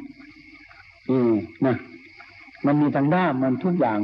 [1.09, 1.31] อืม
[1.65, 1.75] นะ
[2.67, 3.99] มันมีทางด้ามมันทุกอย่าง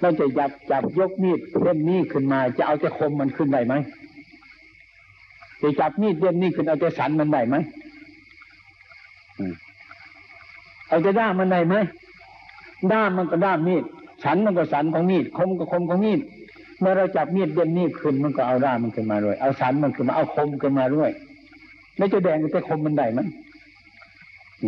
[0.00, 3.74] เราจะจับจับยกมีดเล่มนี้ขึ้นมา จะเอาแต่คมมันขึ้นได้ไหม
[5.62, 7.56] จะจับมีดเล่มนี้ขึ้นเอาแต่สันมันได้ไหม
[10.88, 11.76] เอาแต่ด้ามมันได้ไหม
[12.92, 13.84] ด้ามมันก็ด้ามมีด
[14.24, 16.20] สันมันก็สันของมีดคมก็คมของมีด
[16.80, 21.10] เมื่อเราจับมีดเล่มนี้ขึ้นมันก็เอาด้ามมันขึ้นมาด้วย เอาสันมันขึ้นมาเอาคมขึ้นมาด้วย
[21.96, 23.20] ไม่จะแดงแต่คมมันได้ไหม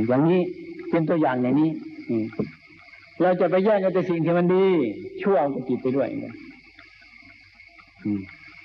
[0.08, 0.40] อย่างนี้
[0.90, 1.70] เป็นตัวอย่างอย่างนี้
[2.08, 2.24] อืม
[3.22, 4.66] เราจะไปแย่งเอาแต่สิ่งที่มันดี
[5.22, 6.08] ชั่วก็จิตไปด้วย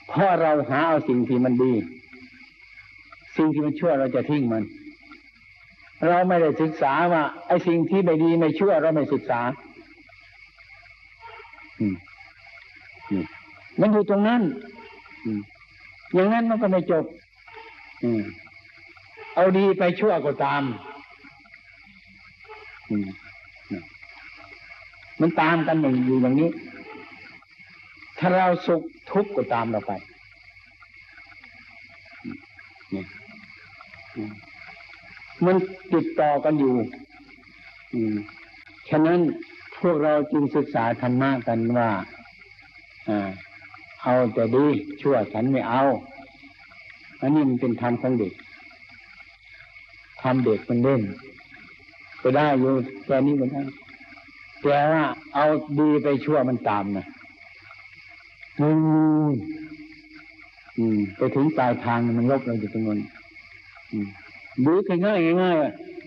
[0.10, 1.74] เพราะเราหาเอาสิ่งที่มันดี
[3.38, 4.64] สิ่งที่มันชั่วเราจะทิ้งมัน
[6.08, 9.42] เราไม่ได้ศึกษาว่าไอ้สิ่งที่ไม่ดีไม่ชั่วเราไม่ศึกษา
[11.80, 11.86] อื
[13.82, 14.42] มันอยู่ตรงนั้น
[16.14, 17.06] อย่างนั้นมันก็ไม่จบ
[18.04, 18.06] อ
[19.36, 20.64] เอาดีไปชั่วก็ตาม
[22.90, 23.08] อืม
[25.22, 26.50] มันตามกันอย่างอยู่อย่างนี้
[28.20, 29.92] ถ้าเราสุขทุกข์ก็ตามเราไป
[32.94, 33.04] นี่
[35.46, 35.56] มัน
[35.94, 36.74] ติดต่อกันอยู่
[38.90, 39.20] ฉะนั้น
[39.80, 41.90] พวกเราจึงศึกษาธรรมะกันว่า
[43.10, 43.30] อ่า
[44.04, 44.66] เอาแต่ดี
[45.02, 45.84] ชั่วฉันไม่เอา
[47.22, 48.34] อันนี้มันเป็นธรรมของเด็ก
[50.22, 51.02] ทำเด็กมันเล่น
[52.22, 52.72] ก็ได้อยู่
[53.06, 53.62] แค่นี้ก็ได้
[54.62, 55.46] แต่ว่าเอา
[55.80, 57.06] ดีไปชั่วมันตามนะ
[58.60, 58.70] อื
[59.30, 59.32] ม
[60.78, 63.00] อืมไปถึงปลายทางมันลบเราอยู่ตรงนั้น
[63.92, 64.08] อืม
[64.66, 64.74] ดู
[65.06, 65.56] ง่ายง่าย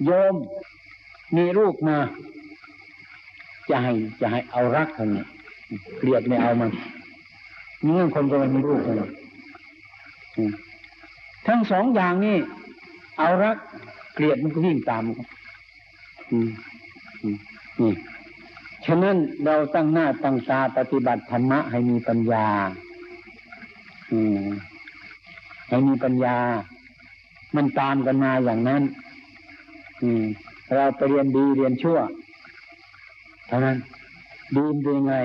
[0.05, 0.35] โยม
[1.37, 1.97] มีลูกมา
[3.71, 5.27] จะให้จะให้เอารักเขานี่ย
[5.99, 6.71] เกลียดไม่เอามัน
[7.87, 9.11] นี่คนก็มันมีลูกเลย
[11.47, 12.37] ทั้งสองอย่างนี่
[13.19, 13.57] เอารัก
[14.15, 15.03] เกลียดมันก็วิ่งตาม
[16.31, 16.49] อืม
[17.23, 17.37] อืม
[17.81, 17.93] นี่
[18.87, 22.47] ฉะนั้นเราตั้งหน้าตั้งตาปฏิบัติธรรมะให้มีปัญญา
[24.13, 24.45] อืม
[25.69, 26.37] ให้มีปัญญา
[27.57, 28.83] มันตามกันมาอย่างนั้น
[30.03, 30.25] อืม
[30.75, 31.99] เราไปเรียนดีเรียนชั่ว
[33.47, 33.77] เท่านั้น
[34.57, 35.17] ดีเป็นยังไง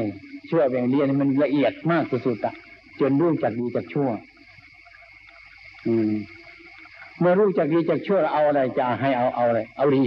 [0.49, 2.53] ชั่วเป็นเรียนมันละเอียดมากสุดอะ
[2.99, 4.09] จนรู้จักดีจากชั่ว
[5.87, 6.11] อืม
[7.19, 10.03] เมื่อรู้จักดีจากชั่วเราเอาอะไรจะให้เอาเอาอะไรเอาดี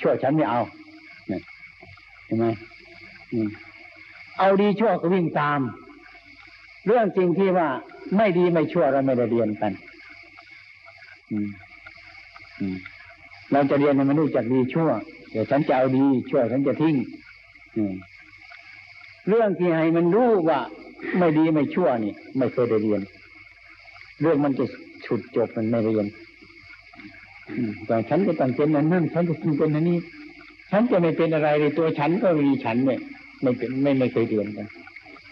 [0.00, 0.60] ชั่วฉันไม่เอา
[2.24, 2.46] เห็นไหม
[4.38, 5.60] เอาดีชั่วก็วิ่งตาม
[6.86, 7.68] เรื่องจริงที่ว่า
[8.16, 9.72] ไม่ดีไม่ชั่วเราไม่ได้เรียนกัน
[13.52, 14.90] เราจะเรียนให้มันรู้จักดีชั่ว
[15.30, 16.94] เดี๋ยวฉันจะเอาดีชั่วฉันจะทิ้ง
[19.28, 20.60] เรื่องที่ให้มันรู้ว่า
[21.18, 23.00] ไม่ดีไม่ชั่วนี่ ไม่เคยได้เรียน
[24.20, 24.64] เรื่องมันจะ
[25.06, 26.06] ฉุดจบมันไม่เรียน
[27.86, 29.98] แต่ฉันจะตั้งเป็นนั้นนั่นฉันจะเป็นอันนี้
[30.76, 33.00] ฉันจะไม่เป็นอะไรเลยตัวฉันก็มีฉันเนี่ย
[33.42, 34.66] ไม่เป็นไม่ไม่เคยเรียนกัน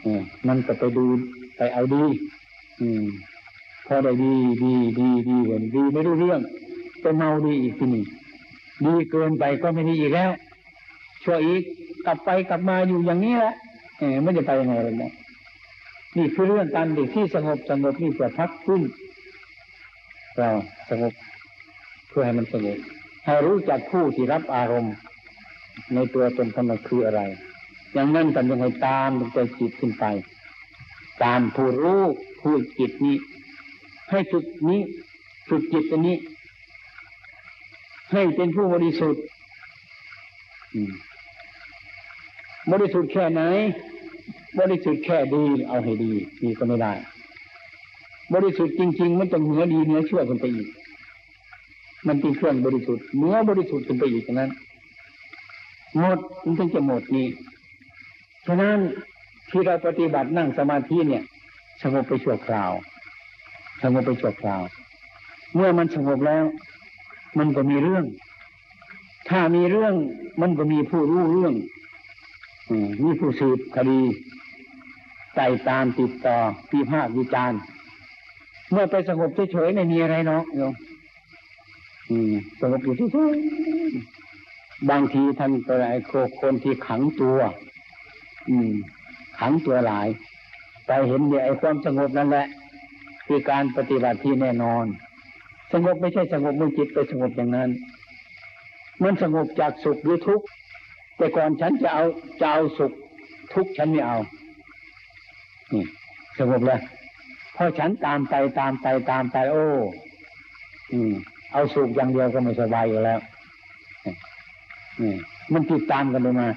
[0.05, 0.07] อ
[0.47, 1.05] มันก็ไปดู
[1.57, 2.05] ไปเอาดี
[2.81, 3.05] อืม
[3.87, 6.41] พอได้ดีดีดีดีเห็นดีไม่รู้เรื่อง
[7.01, 8.05] ไปเมาดีอีกทีนี้
[8.85, 10.31] ดีเกินไปก็ไม่ดีอีกแล้ว
[11.25, 11.63] ช่วยอีก
[12.07, 13.55] กลับไปกลับมาอยู่อย่างนี้แหละ
[13.99, 15.13] เออไม่จะไปยังไงเลยนะ
[16.17, 18.83] นี่คือเรื่องการเด็กที่สงบสงบนี่เพื่อพักขึ้น
[20.37, 20.49] เรา
[20.91, 21.13] สงบ
[22.09, 22.79] เพื่อให้มันสงบ
[23.25, 24.95] ให้รู้จักผู้ที่รับอารมณ์
[25.95, 27.21] ในตัวตนของมันคืออะไร
[27.93, 30.05] อย่างนั้นกันยังไงตามดวงใจจิตขึ้นไป
[31.23, 32.03] ตามผู้รู้
[32.41, 33.17] ผู้จิตนี้
[34.11, 34.81] ให้ฝึกนี้
[35.49, 36.17] ฝึกจิตอันนี้
[38.13, 39.23] ให้เป็นผู้บริสุทธิ์
[42.71, 43.43] บริสุทธิ์แค่ไหน
[44.59, 46.13] บริสุทธิ์แค่ดีเอาให้ดี
[46.45, 46.93] นี่ก็ไม่ได้
[48.35, 50.69] บริสุทธิ์จริง ๆ มันต้องเหนือดีเหนือชั่วขึ้นไปอีก
[52.07, 54.51] มันเป็นเครื่องบริสุทธิ์เหนือบริสุทธิ์ขึ้นไปอีกนั้น
[55.99, 57.29] หมดมันถึงจะหมดนี้
[58.47, 58.79] ฉะนั้น
[59.51, 61.25] ที่เราปฏิบัตินั่งสมาธิเนี่ย
[61.83, 62.73] สงบไปชั่วคราว
[63.83, 64.63] สงบไปชั่วคราว
[65.55, 66.45] เมื่อมันสงบแล้ว
[67.39, 68.05] มันก็มีเรื่อง
[69.29, 69.95] ถ้ามีเรื่อง
[70.41, 71.55] มันก็มีผู้รู้เรื่อง
[73.03, 74.01] มีผู้สืบคดี
[75.35, 76.37] ใจตามติดต่อ
[76.71, 77.61] ปีภาควิจาร์
[78.71, 80.73] เมื่อไปสงบเฉยๆไม่มีอะไรเนาะโยม
[82.61, 84.22] สงบอยู่เฉยๆ
[84.91, 85.99] บางทีท่านก็ไอ้
[86.41, 87.39] คนที่ขังตัว
[88.49, 88.73] อืม
[89.39, 90.09] ขังตัวหลาย
[90.87, 92.47] ไปเห็นเนี่ยไอ้ความสงบนั่นแหละ
[93.27, 94.85] คือการปฏิบัติที่แน่นอน
[95.73, 97.71] สงบไม่ใช่สงบมือจิตไปสงบอย่างนั้น
[99.03, 100.47] มันสงบจากสุขหรือทุกข์
[101.17, 102.05] แต่ก่อนฉันจะเอา
[102.41, 102.93] จะเอาสุข
[103.55, 104.19] ทุกข์ฉันไม่เอา
[105.73, 105.85] นี่
[106.39, 106.81] สงบแล้ว
[107.57, 109.67] พอฉันตามไปตามไปตามไปโอ้
[110.93, 111.13] อืม
[111.53, 113.21] เอาสุขอย่างเดียวก็ไม่สบายอยู่แล้ว
[115.01, 115.15] นี่
[115.53, 116.49] มันติดตามกันมา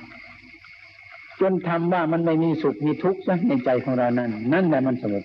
[1.41, 5.23] จนทำว่ามันไม่มีสุขมีทุกข์ซะในใจของเรานั่นนั่นแหละมันสงบ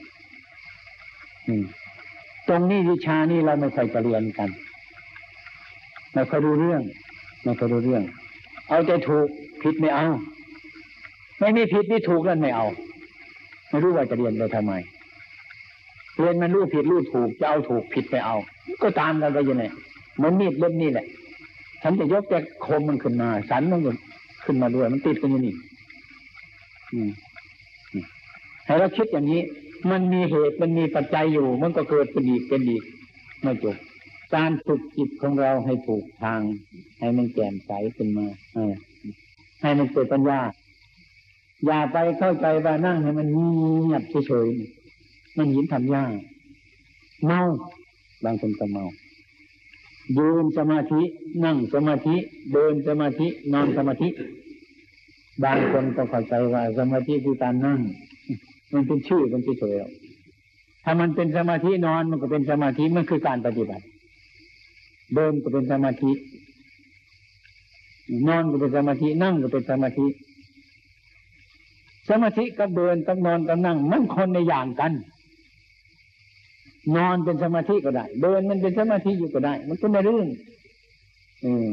[2.49, 4.51] ตรงนี้วิชานี่เราไม่ค่อยจะเรียนกัน
[6.13, 6.83] ไม่ค่อยรู้เรื่อง
[7.43, 8.03] ไม่ค่อยรู้เรื่อง
[8.69, 9.29] เอาใจถูก
[9.63, 10.07] ผิดไม่เอา
[11.39, 12.67] ไม่มีผิดนี่ถูกนั่นไม่เอา
[13.69, 14.73] ไม่รู้ว่าจะเรียนไปทำไม
[16.19, 18.37] เรียนมันรู้ผิดรู้ถูกจะเอาถูกผิดไปเอา
[18.83, 19.65] ก็ตามกันไปยังไง
[20.21, 21.07] มือนมีดเล่มนี้แหละ
[21.83, 23.93] ฉันจะยกแต่คมมันขึ้นมา สันมันก็
[24.45, 25.55] ขึ้นมาด้วย มันติดกันอยู่นี่
[28.67, 29.43] ให้เราคิดอย่างนี้
[29.91, 32.83] มันมีเหตุมันมีปัจจัยอยู่ มันก็เกิดเป็นอีกเป็นอีก
[33.43, 33.77] ไม่จบ
[34.35, 36.41] การฝึกจิตของเราให้ถูกทาง
[36.99, 38.27] ให้มันแจ่มใสขึ้นมา
[39.63, 40.41] ให้มันเกิดปัญญา
[41.67, 46.13] อย่าไปเข้าใจว่านั่งให้มันเงียบเฉยๆมันหินทำยาก
[47.27, 47.41] เมา
[48.25, 48.85] บางคนก็เมา
[50.19, 51.03] ยืนสมาธิ
[51.45, 52.17] นั่งสมาธิ
[52.53, 54.09] เดินสมาธิ นอนสมาธิ
[55.45, 57.81] บางคนก็เข้าใจว่า สมาธิคือการนั่ง
[58.73, 63.85] มันเป็นชื่อมันเฉยๆถ้ามันเป็นสมาธินอนมันก็เป็นสมาธิมันคือการปฏิบัติ
[65.15, 66.13] เดินก็เป็นสมาธิ
[68.29, 70.07] นอนก็เป็นสมาธิ นั่งก็เป็นสมาธิ
[72.09, 74.93] สมาธิกับเดินกับนอนกับนั่ง มันคนในอย่างกัน
[76.97, 80.27] นอนเป็นสมาธิก็ได้ เดินมันเป็นสมาธิอยู่ก็ได้ มันก็ไม่เรื่อง
[81.45, 81.69] อืม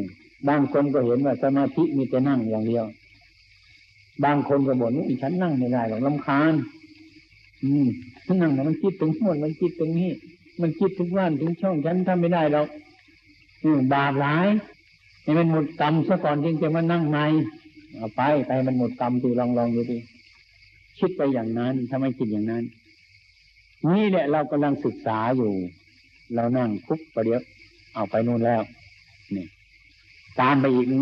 [0.48, 2.86] บางคนก็เห็นว่าสมาธิมีแต่นั่งอย่างเดียว
[4.24, 6.54] บางคนก็บ่นว่าฉันนั่งไม่ได้หรอกลำคาญ
[7.64, 7.88] อืม
[8.26, 10.12] ฉันนั่งมันคิดถึงโน่นมันคิดตรงนี้
[10.62, 12.68] มันคิดทุกวันถึงช่องฉันทำไม่ได้หรอก
[13.64, 14.48] อืมบาปร้าย
[15.24, 17.20] ให้มันหมดกรรมซะก่อนจึงจะมานั่งใน
[17.96, 19.98] เอาไปไปมันหมดกรรมดูลองลองดูดิ
[21.00, 22.64] คิดไปอย่างนั้นทำไมคิดอย่างนั้น
[23.86, 25.52] นี่แหละเรากำลังศึกษาอยู่
[26.36, 27.42] เรานั่งคุกประเดี๋ยว
[27.94, 28.62] เอาไปนู่นแล้ว
[29.36, 29.46] นี่
[30.40, 31.00] ตามไปอีกนี่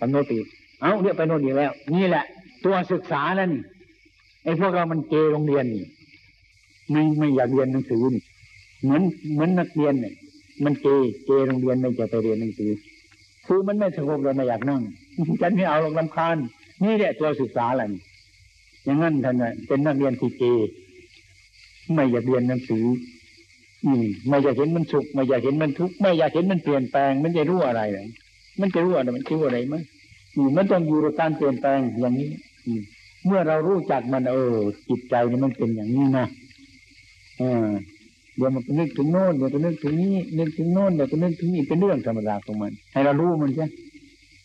[0.00, 0.46] กำหนดอีก
[0.80, 2.24] เอาเดี๋ยวไปโน่นอีกแล้ว นี่แหละ
[2.64, 3.62] ตัวศึกษาแล้วนี่
[4.44, 5.84] ไอ้พวกเรามันเกโรงเรียนนี่
[6.90, 8.22] ไม่ไม่อยากเรียนหนังสือนี่
[8.82, 9.02] เหมือน
[9.32, 10.14] เหมือนนักเรียนเนี่ย
[10.64, 10.86] มันเก
[11.24, 12.70] เกโรงเรียนไม่จะไปเรียนหนังสือ
[13.46, 14.82] คือมันไม่สงบเลยไม่อยากนั่ง
[15.40, 16.36] ฉันไม่เอาลงลำคาญ
[16.84, 17.88] นี่แหละตัวศึกษาแหละ
[18.84, 20.44] อย่างนั้นท่านเป็นนักเรียนที่เก
[21.92, 22.84] ไม่อยากเรียนหนังสือ
[23.84, 28.06] อืม ไม่อยากเห็นมันสุข ไม่อยากเห็นมันทุกข์ไม่อยากเห็นมันเปลี่ยนแปลง มันจะรู้อะไรเลย
[28.60, 29.82] มันจะรู้อะไรมันจะรู้อะไรมั้ย
[30.56, 32.30] มันต้องอยู่กับการเปลี่ยนแปลงอย่างนี้
[32.66, 32.82] อืม
[33.26, 34.56] เมื่อเรารู้จักมัน เออ
[34.88, 36.26] จิตใจนี่มันเป็นอย่างนี้นะ
[37.40, 37.70] อ่า
[38.36, 43.66] เดี๋ยวมันก็นึกถึงโน่นเดี๋ยวก็นึกถึงนี้นึกถึงโน่นเดี๋ยวก็นึกถึงนี้เป็นเรื่องธรรมดาของมัน ให้เรารู้มันใช่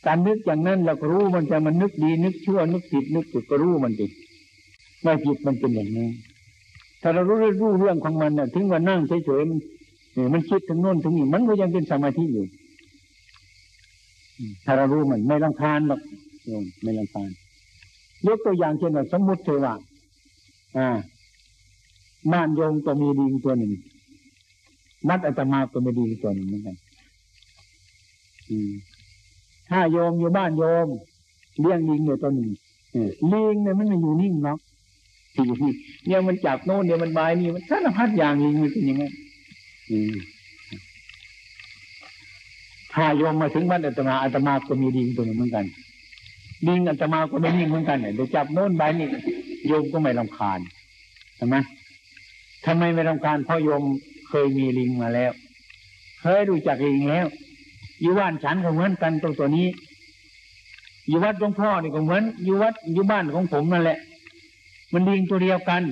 [0.05, 4.07] การนึกอย่างนั้นเราก็รู้มันจะมันนึกดี นึกชั่วนึกผิดนึกถูกก็รู้มันดิ
[5.05, 6.07] ว่าจิตมันเป็นอย่างนี้
[7.01, 9.59] ถ้าเรารู้รู้เรื่องของมันเนี่ยถึงว่านั่งเฉยๆมัน
[10.33, 12.45] มันคิดถึงโน่นถึงนี่มันก็ยังเป็นสมาธิอยู่
[14.65, 16.01] ถ้าเรารู้มันไม่ลำคาญหรอก
[16.83, 17.29] ไม่ลำคาญ
[18.27, 19.73] ยกตัวอย่างเช่นว่าสมมติเทว่า
[20.77, 20.89] อ่า
[22.31, 23.71] บ้านโยมก็มีดีตัวหนึ่ง
[25.09, 26.75] นัดอาตมาก็มีดีตัวหนึ่งเหมือนกัน
[29.69, 30.87] ถ้าโยมอยู่บ้านโยม
[31.59, 32.49] เลี้ยงลิงอยู่ตัวหนึ่ง
[33.31, 34.57] ลิงเนี่ยมันไม่อยู่นิ่งเนาะ
[36.07, 39.03] เนี่ยมันจับโน่นเนี่ยมันบายนี่มันสารพัดอย่างลิงมันเป็นยังไง
[42.93, 45.65] ถ้าโยมมาถึงบ้านอาตมาอาตมาก็มีลิงตัวนึงเหมือนกัน
[46.67, 49.07] ลิงอาตมาก็ไม่นิ่งเหมือนกันเนี่ยเดี๋ยวจับโน่นบายนี่
[49.67, 50.59] โยมก็ไม่ลำคาญ
[51.35, 51.55] ใช่ไหม
[52.65, 53.83] ทำไมไม่ลำคาญเพราะโยม
[54.29, 55.31] เคยมีลิงมาแล้ว
[56.21, 57.27] เคยรู้จักลิงแล้ว
[58.01, 59.67] อยู่บ้านฉันก็เหมือนกันตรงตัวนี้
[61.07, 63.97] อยู่วัดหลวงพ่อนี่ก็เหมือนอยู่วัดอยู่บ้านของผมนั่นแหละ
[64.93, 65.83] มันลิงตัวเดียวกัน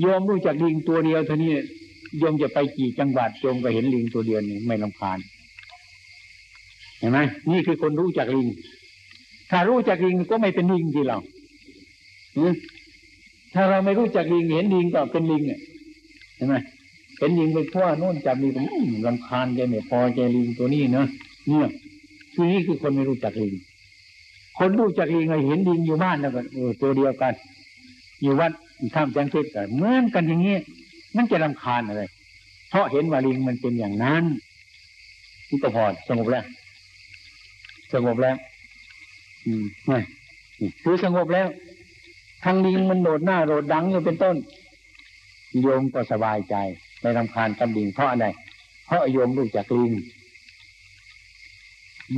[0.00, 1.52] โยมรู้จักลิงตัวเดียวเท่านี้
[2.18, 5.18] โยมจะไปกี่จังหวัดโยมก็เห็นลิงตัวเดียวนี่ไม่ลำคาญ
[6.98, 7.18] เห็นไหม
[7.50, 8.46] นี่คือคนรู้จักลิง
[9.50, 11.18] ถ้ารู้จักลิงก็ไม่เป็นลิงที่เรา
[13.54, 15.42] ถ้าเราไม่รู้จักลิงเห็นลิงก็เป็นลิง
[16.36, 16.54] เห็นไหม
[17.18, 18.52] เห็นลิงไปทั่วโน่นจับลิง
[19.06, 21.06] ลำคาญใจไม่พอใจลิงตัวนี้เนาะ
[21.48, 21.68] เนี่ย
[22.34, 23.54] คือนี่คือคนไม่รู้จักลิง
[24.58, 26.40] คนรู้จักลิงเห็นลิงอยู่บ้านแล้วก็
[26.80, 27.34] ตัวเดียวกัน
[28.24, 28.52] อยู่วัด
[28.94, 30.56] ท่ามจังเทศกันเหมือนกันอย่างนี้
[31.16, 32.02] มันจะรำคาญอะไร
[32.70, 34.24] เพราะเห็นว่าลิงมันเป็นอย่างนั้น
[35.48, 36.44] นี่ก็พอสงบแล้ว
[37.92, 38.36] สงบแล้ว
[39.46, 39.98] อืมไม่
[40.82, 41.48] คือสงบแล้ว
[42.44, 44.36] ทางลิงมันโดดหน้าโดดดังอยู่เป็นต้น
[45.60, 46.54] โยมก็สบายใจ
[47.00, 48.26] ไม่รำคาญกับลิงเพราะอะไร
[48.86, 49.92] เพราะโยมรู้จักลิง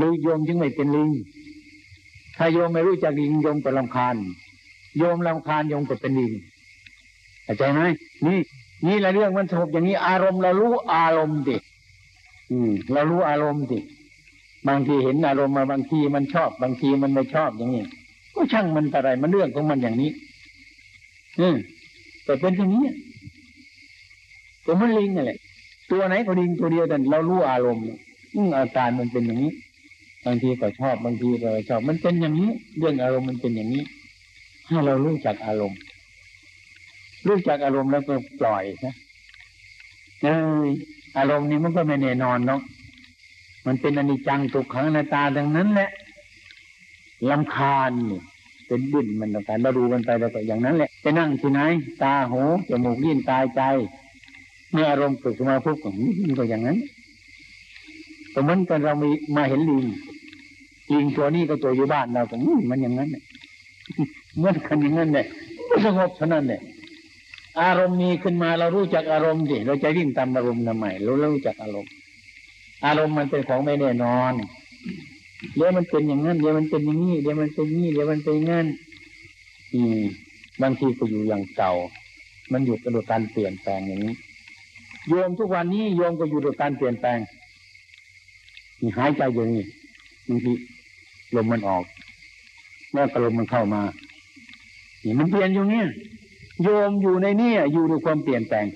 [0.01, 1.11] ดูโยมจึงไม่เป็นลิง
[2.37, 4.17] ถ้าโยมไม่รู้จักลิงโยมก็รำคาญ
[4.99, 6.33] โยมรำคาญโยมก็เป็นลิง
[7.45, 7.81] เข้าใจไหม
[8.27, 8.39] นี่
[8.87, 11.57] นี่ละเรื่องมันสงบอย่างนี้ อารมณ์เรารู้อารมณ์ดิ
[12.51, 13.79] อืมเรารู้อารมณ์ดิ
[14.69, 17.85] บางทีเห็นอารมณ์มาบางทีมันชอบ บางทีมันไม่ชอบอย่างนี้
[18.35, 20.11] ก็ช่างมันอะไรมันเรื่องของมันอย่างนี้
[21.41, 21.57] อืม
[22.25, 22.87] แต่เป็นอย่างนี้
[24.65, 25.39] ตัวมันลิงนั่นแหละ
[25.91, 27.85] ตัวไหนก็ลิงตัวเดียวแต่เรารู้อารมณ์
[28.35, 29.53] อืมอาการมันเป็นอย่างนี้
[30.25, 33.85] บางทีก็ชอบบางทีก็ชอบ มันเป็นอย่างนี้ เรื่องอารมณ์มันเป็นอย่างนี้
[34.67, 35.81] ให้เรารู้จักอารมณ์
[37.27, 38.95] รู้จักอารมณ์แล้วก็ปล่อยนะ
[40.23, 40.27] เอ
[40.61, 40.65] อ
[41.19, 42.61] อารมณ์นี้มันก็ไม่แน่นอนเนาะ
[43.67, 45.91] มันเป็นอนิจจังทุกขังนัตาดังนั้นแหละ
[47.31, 48.21] ลำคาญนี่
[48.67, 51.61] เป็นดินมันต่างๆเราดูกันไปแล้วก็อย่างนั้นแหละไปนั่งที่ไหน
[52.03, 53.63] ตาหูจมูกลิ้นกายใจ
[54.71, 56.79] เมื่ออารมณ์เกิดขึ้นมาพวกมันก็อย่างนั้น
[58.31, 59.85] แต่มือนกันเรามีมาเห็นลิง
[60.93, 62.37] ลิงตัวนี้ก็ตัวอยู่บ้านเราก็
[62.71, 63.09] มันอย่างนั้น
[64.37, 65.27] เหมือนกันอย่างนั้นเนี่ย
[65.85, 66.61] สงบเท่านั้นเนี่ย
[67.61, 71.91] อารมณ์มีขึ้นมาเรารู้จักอารมณ์สิเราจะวิ่งตามอารมณ์ทำไมเรารู้จักอารมณ์
[72.87, 74.33] อารมณ์มันเป็นของไม่แน่นอน
[75.57, 78.67] เดี๋ยวมันเป็นอย่างนั้นเดี๋ยวมันเป็นอย่างนี้เดี๋ยวมันเป็นนี้เดี๋ยวมันเป็นงั้น
[79.75, 80.01] อืม
[80.63, 81.73] บางทีก็อยู่อย่างเก่า
[82.53, 84.15] มันอยู่กับการเปลี่ยนแปลงอย่างนี้
[85.09, 87.19] โยมทุกวันนี้โยมก็อยู่กับการเปลี่ยนแปลง
[88.81, 89.65] มีหายใจอย่างนี้
[90.29, 90.53] บางที
[91.35, 91.85] ลมมันออก
[92.93, 93.83] แล้วก็ลมมันเข้ามา
[95.19, 95.87] มันเปลี่ยนอยู่เนี่ย
[96.63, 98.67] โยมอยู่ในนี่อยู่ด้วยความเปลี่ยนแปลง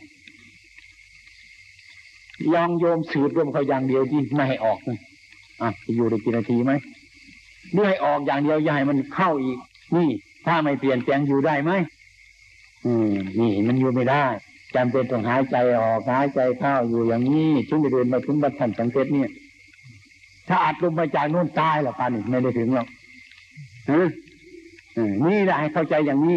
[2.55, 6.73] ลองโยมสืบลมเขาอย่างเดียวที่ไม่ให้ออกอะจะอยู่ได้กี่นาทีไหม
[7.73, 9.59] เมื่อให้ออกอย่างเดียวอย่าให้มันเข้าอีก
[9.97, 10.09] นี่
[10.47, 11.73] ถ้าไม่เปลี่ยนแปลงอยู่ได้ไหม
[12.87, 14.25] อืมนี่มันอยู่ไม่ได้
[14.75, 19.31] จำเป็นต้องหายใจออกหายใจเข้าอยู่อย่างนี้ถึงจะเดินมาถึงบัตรทันสังเกตเนี่ย
[20.49, 22.87] ถ้าอัดลงมาจากโน่นตายหรอปานี่ไม่ได้ถึงหรอก
[25.27, 26.37] นี่แหละให้เข้าใจอย่างนี้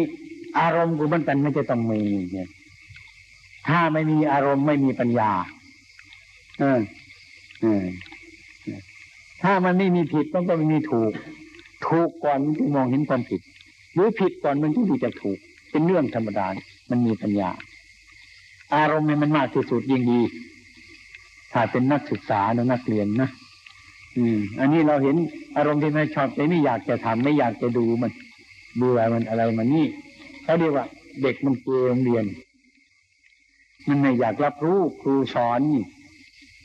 [0.58, 2.00] อารมณ์กูมันกันไม่จะต้องมี
[2.32, 2.50] เนี่ย
[3.68, 5.30] ถ้าไม่มีอารมณ์ไม่มีปัญญา
[6.58, 6.80] เออ
[7.60, 7.84] เออ
[9.42, 11.12] ถ้ามันไม่มีผิดมันก็ไม่มีถูก
[11.86, 13.40] ถูกก่อนมันถึงมองเห็นความผิด
[13.94, 15.38] หรือผิดก่อนมันถึงจะถูก
[15.70, 16.46] เป็นเรื่องธรรมดา
[16.90, 17.50] มันมีปัญญา
[18.74, 20.20] อารมณ์มันมากที่สุดยิ่งดี
[21.52, 23.30] ถ้าเป็นนักศึกษาหรือนักเรียนนะ
[24.16, 25.16] อืม อันนี้เราเห็น
[25.56, 28.12] อารมณ์ที่ไม่ชอบใจไม่อยากจะทำไม่อยากจะดูมัน
[28.76, 29.86] เบื่อมันอะไรมันนี่
[30.42, 30.86] เขาเรียกว่า
[31.22, 32.24] เด็กมันเกลียโรงเรียน
[33.88, 35.84] มันไม่อยากรับรู้ครูสอนนี่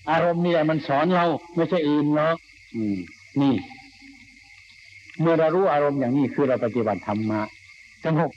[0.10, 2.34] อารมณ์นี่แหละมันสอนเราไม่ใช่อื่นเนาะ
[2.76, 2.98] อืม
[3.41, 3.54] นี่
[5.19, 7.41] เมื่อเรารู้อารมณ์อย่างนี้คือเราปฏิบัติธรรมะ
[8.04, 8.32] สงบ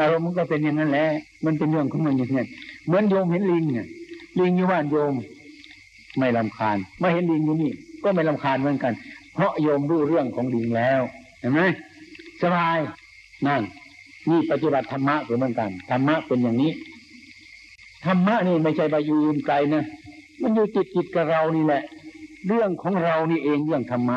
[0.00, 1.06] อารมณ์มันก็เป็นอย่างนั้นแหละ
[1.44, 2.44] มันเป็นเรื่องของมันอย่างนี้
[2.86, 3.86] เหมือนโยมเห็นลิงเนี่ย
[4.38, 5.14] ลิงอยู่บ้านโยม
[6.18, 7.72] ไม่ลำคาญไม่เห็นลิงอยู่นี่
[8.04, 8.92] ก็ไม่ลำคาญเหมือนกัน
[9.34, 11.00] เพราะโยมรู้เรื่องของลิงแล้ว
[11.40, 11.60] เห็นไหม
[12.42, 12.78] สบาย
[13.46, 13.62] นั่น
[14.28, 16.72] นี่ปฏิบัติธรรมะเหมือนกันธรรมะเป็นอย่างนี้
[18.04, 19.84] ธรรมะนี่ไม่ใช่ไปยืนไกลนะ
[20.40, 21.82] มันอยู่ติดติดกับเรานี่แหละ
[22.48, 24.16] เรื่องของเรานี่เองเรื่องธรรมะ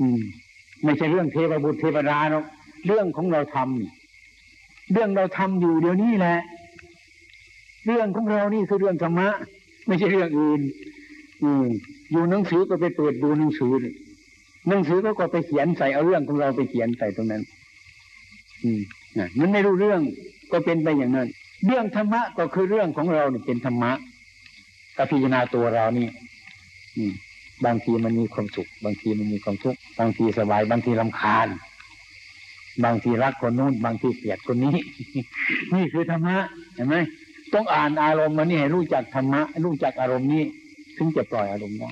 [0.00, 0.20] อืม
[0.84, 2.44] ไม่ใช่เรื่องเทวบุตรเทวดาหรอก
[2.86, 6.38] เรื่องของเราทำเรื่องเราทำอยู่เดี๋ยวนี้แหละ
[7.86, 9.28] เรื่องของเรานี่คือเรื่องธรรมะ
[9.86, 10.60] ไม่ใช่เรื่องอื่น
[11.42, 11.66] อืม
[12.10, 13.72] อยู่หนังสือก็ไปเปิดดูหนังสือ
[14.68, 17.42] หนังสือก็ก็ไปเขียนใส่เอาเรื่องของเราไปเขียนใส่ตรงนั้น
[18.62, 18.80] อืม
[19.18, 20.00] นะมันไม่รู้เรื่อง
[20.52, 21.28] ก็เป็นไปอย่างนั้น
[21.66, 23.92] เรื่องธรรมะก็คือเรื่องของเราเนี่ยเป็นธรรมะ
[24.96, 26.08] ก็พิจารณาตัวเรานี่
[27.64, 31.48] บางทีมันมีความสุข บางทีมันมีความทุกข์บางทีสบาย บางทีลำคาญ
[32.84, 34.76] บางทีรักคนนู้น บางทีเกลียดคนนี้
[35.74, 36.36] นี่คือธรรมะ
[36.74, 36.96] เห็นไหม
[37.54, 40.42] ต้องอ่านอารมณ์มันนี่ให้รู้จักธรรมะ รู้จักอารมณ์นี้
[40.96, 41.90] ถึงจะปล่อยอารมณ์ได้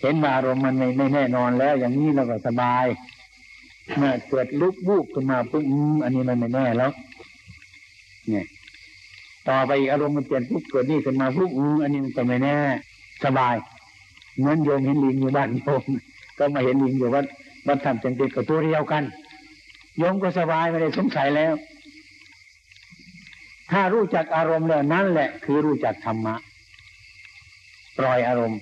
[0.00, 2.86] เห็นมาอารมณ์มันไม่แน่นอนแล้ว อย่างนี้เราก็สบาย
[3.96, 5.64] เมื่อเกิดลุกบูบขึ้นมาปุ๊บ
[6.02, 6.90] อันนี้มันไม่แน่แล้ว
[8.28, 8.46] เนี่ย
[9.48, 11.50] ต่อไปอารมณ์มันเปลี่ยนปุ๊บเกิดนี่ขึ้นมาปุ๊บ
[11.82, 12.56] อันนี้มันก็ไม่แน่
[13.24, 13.54] สบาย
[14.38, 15.82] เหมือนโยมเห็นลิงอยู่บ้านโยม
[16.38, 17.26] ก็มาเห็นลิงอยู่วัด
[17.66, 19.02] วัดธรรมจังเกตกับตัวเดียวกัน
[19.98, 21.54] โยมก็สบายไม่ได้สงสัยแล้ว
[23.70, 26.34] ถ้ารู้จักอารมณ์แล้วนั่นแหละ คือรู้จักธรรมะ
[27.98, 28.60] ปล่อยอารมณ์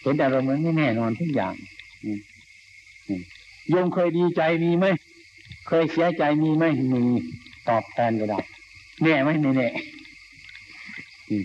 [0.00, 1.54] เห็นอารมณ์มันไม่แน่นอนทุกอย่าง
[3.68, 4.86] โยมเคยดีใจมีไหม
[5.66, 7.02] เคยเสียใจมีไหมมี
[7.68, 8.38] ตอบแทนก็ได้
[9.02, 9.68] แน่ไหมไม่แน่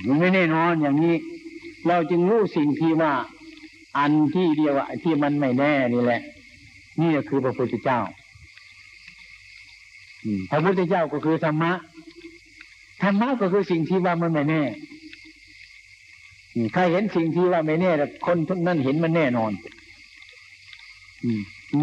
[0.08, 1.16] มันไม่แน่นอนอย่างนี้
[1.88, 3.14] เราจึงรู้สิ่งที่ว่า
[3.98, 6.22] อันที่เดียวอะที่มันไม่แน่นี่แหละ
[7.02, 8.00] นี่คือพระพุทธเจ้า
[10.50, 11.72] พระพุทธเจ้าก็คือธรรมะ
[13.02, 14.62] ธรรมะก็คือสิ่งที่ว่ามันไม่แน่
[16.74, 17.92] ใครเห็นสิ่งที่ว่าไม่แน่
[18.26, 19.52] คนทุกนั้นเห็นมันแน่นอน
[21.24, 21.30] อื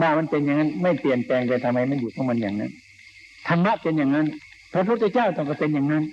[0.03, 2.71] มามันเป็นอย่างนั้น ไม่เปลี่ยนแปลงแต่ทำไมมันอยู่ของมันอย่างนั้น
[3.49, 4.27] ธรรมะเป็นอย่างนั้น
[4.73, 6.05] พระพุทธเจ้าต้องก็เป็นอย่างนั้น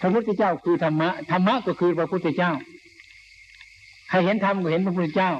[0.00, 2.52] พระพุทธเจ้าคือธรรมะธรรมะก็คือพระพุทธเจ้า
[4.08, 5.30] ใครเห็นธรรมก็เห็นพระพุทธเจ้า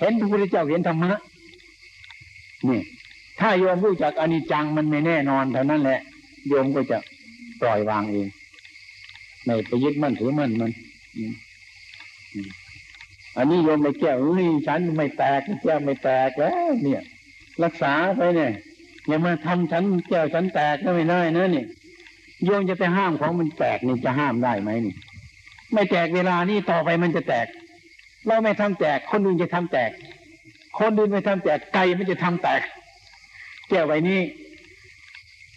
[0.00, 1.12] เห็นพระพุทธเจ้าเห็นธรรมะ
[2.68, 2.80] นี่
[3.40, 6.00] ถ้าโยมรู้จักอนิจจังมันไม่แน่นอนเท่านั้นแหละ
[6.48, 6.98] โยมก็จะ
[7.60, 8.26] ปล่อยวางเอง
[9.44, 10.70] ไม่ไปยึดมั่นถือมั่นมัน
[13.36, 17.02] อันนี้โยมไปแก้วเฮ้ยฉันไม่แตกแก้วไม่แตกแล้ว เนี่ย
[17.62, 18.52] รักษาไปเนี่ย
[19.08, 21.64] อย่ามาทำฉันแก้วฉันแตกก็ไม่ได้นะนี่
[22.44, 24.94] โยมจะไปห้ามของมันแตกนี่จะห้ามได้ไหมนี่
[25.72, 27.46] ไม่แตกเวลานี้ต่อไปมันจะแตก
[28.26, 29.90] เราไม่ทำแตก คนอื่นจะทำแตก
[30.78, 32.62] คนอื่นไม่ทำแตกไก่มันจะทำแตก
[33.68, 34.20] แก้วใบนี้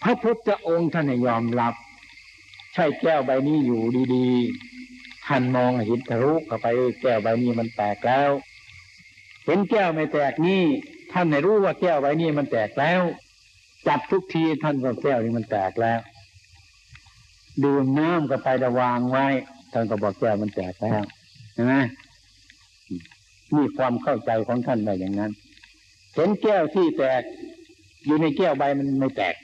[0.03, 1.73] พระพุทธองค์ท่านยอมรับ
[2.73, 3.81] ใช่แก้วใบนี้อยู่
[4.13, 4.84] ดีๆ
[5.27, 6.67] ท่านมองเห็นทะลุเข้าไป
[7.01, 8.31] แก้วใบนี้มันแตกแล้ว
[9.45, 10.63] เห็นแก้วไม่แตกนี่
[11.11, 13.01] ท่านไม่รู้ว่าแก้วใบนี้มันแตกแล้ว
[13.87, 15.99] จับทุกทีท่านก็แก้วนี้มันแตกแล้ว
[17.63, 19.27] ดื่มน้ำก็ไประวางไว้
[19.73, 21.01] ท่านก็บอกแก้วมันแตกแล้ว
[21.53, 21.75] เห็นไหม
[23.53, 25.31] นี่ความเข้าใจของท่านไปอย่างนั้น
[26.13, 27.21] เห็นแก้วที่แตก
[28.05, 29.35] อยู่ในแก้วใบมันไม่แตก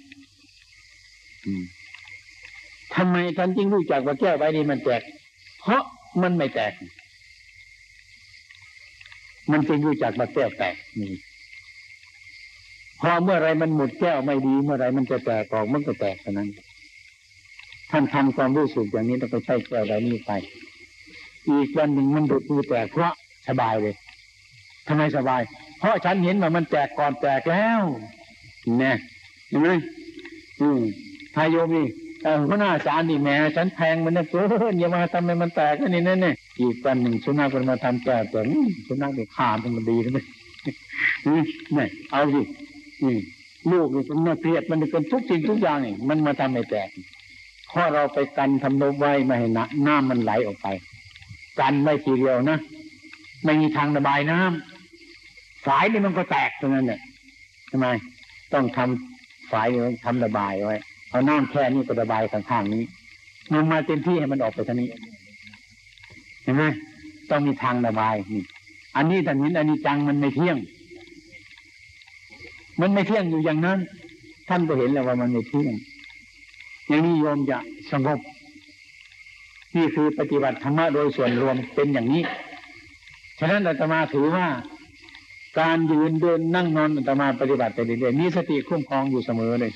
[2.96, 5.02] ทำไมท่านจึงรู้จักว่าแก้วใบนี้มันแตก
[5.62, 5.84] เพราะ
[6.22, 6.74] มันไม่แตก
[9.52, 11.14] มันจึงรู้จักว่าแก้วแตกนี่
[13.02, 16.50] พอเมื่อไรมันหมดแก้วไม่ดีเมื่อไรมันจะแตกออกมันก็แตกเท่านั้น
[17.92, 20.32] ท่านทำความรู้สึกอย่างนี้ต้องไปใช้แก้วใบนี้ไป
[21.48, 23.14] อีกวันหนึ่งมันดุดมือแตกเพราะ
[23.48, 23.96] สบายเลย
[24.88, 25.42] ทำไมสบาย
[25.80, 27.82] เพราะฉันเห็นว่ามันแตกก่อนแตกแล้ว
[28.80, 28.96] เนี่ย
[29.48, 29.70] เห็นไหม
[30.62, 30.80] อืม
[31.36, 31.86] ทายโยมนี่
[32.48, 38.40] หัวหน้าจานนี่แม่ฉันแพงมันนะเกินอย่ามาทำให้มันแตกนี่นั่นนี่ยอีกวันหนึ่งสุนัขมันมาทำแก่แต่
[38.88, 40.20] สุนัขนี่ขาดมันดีใช่ไหม
[41.28, 42.42] นี่เอาสิ
[43.72, 46.90] ลูกนี่มันเครียดมันเป็นทุกสิ่งทุกอย่างนี่มันมาทำให้แตก
[47.70, 49.50] เพราะเราไปกันทำนบไว้ไม่ให้
[49.88, 50.68] น้ำมันไหลออกไป
[51.60, 52.60] กันไว้ทีเดียวนะ
[53.44, 57.00] ไม่มีทางระบายน้ำฝายนี่มันก็แตกตรงนั้นเนี่ย
[57.72, 57.88] ทำไม
[58.54, 59.68] ต้องทำฝาย
[60.06, 60.78] ทำระบายไว้
[61.12, 62.84] เอาน้ำแค่นี้ก็ระบายข้างๆนี้
[63.54, 64.90] มันมาเต็มที่ให้มันออกไปทางนี้
[66.44, 66.64] เห็นไหม
[67.30, 68.44] ต้องมีทางระบายนี่
[68.96, 70.58] อันนี้แต่นี้อันนี้จังมันไม่เที่ยง
[72.82, 73.80] มันไม่เที่ยงอยู่อย่างนั้น
[74.50, 75.74] ท่านก็เห็นแล้วว่ามันไม่เที่ยง
[76.88, 77.58] อย่างนี้โยมจะ
[77.92, 78.20] สงบ
[79.76, 82.24] นี่คือปฏิบัติธรรมะโดยส่วนรวมเป็นอย่างนี้
[83.40, 84.48] ฉะนั้นอาตมาถือว่า
[85.60, 89.72] การยืนเดินนั่งนอนอาตมาปฏิบัติไปเรื่อยๆมีสติคุ้มครองอยู่เสมอเลย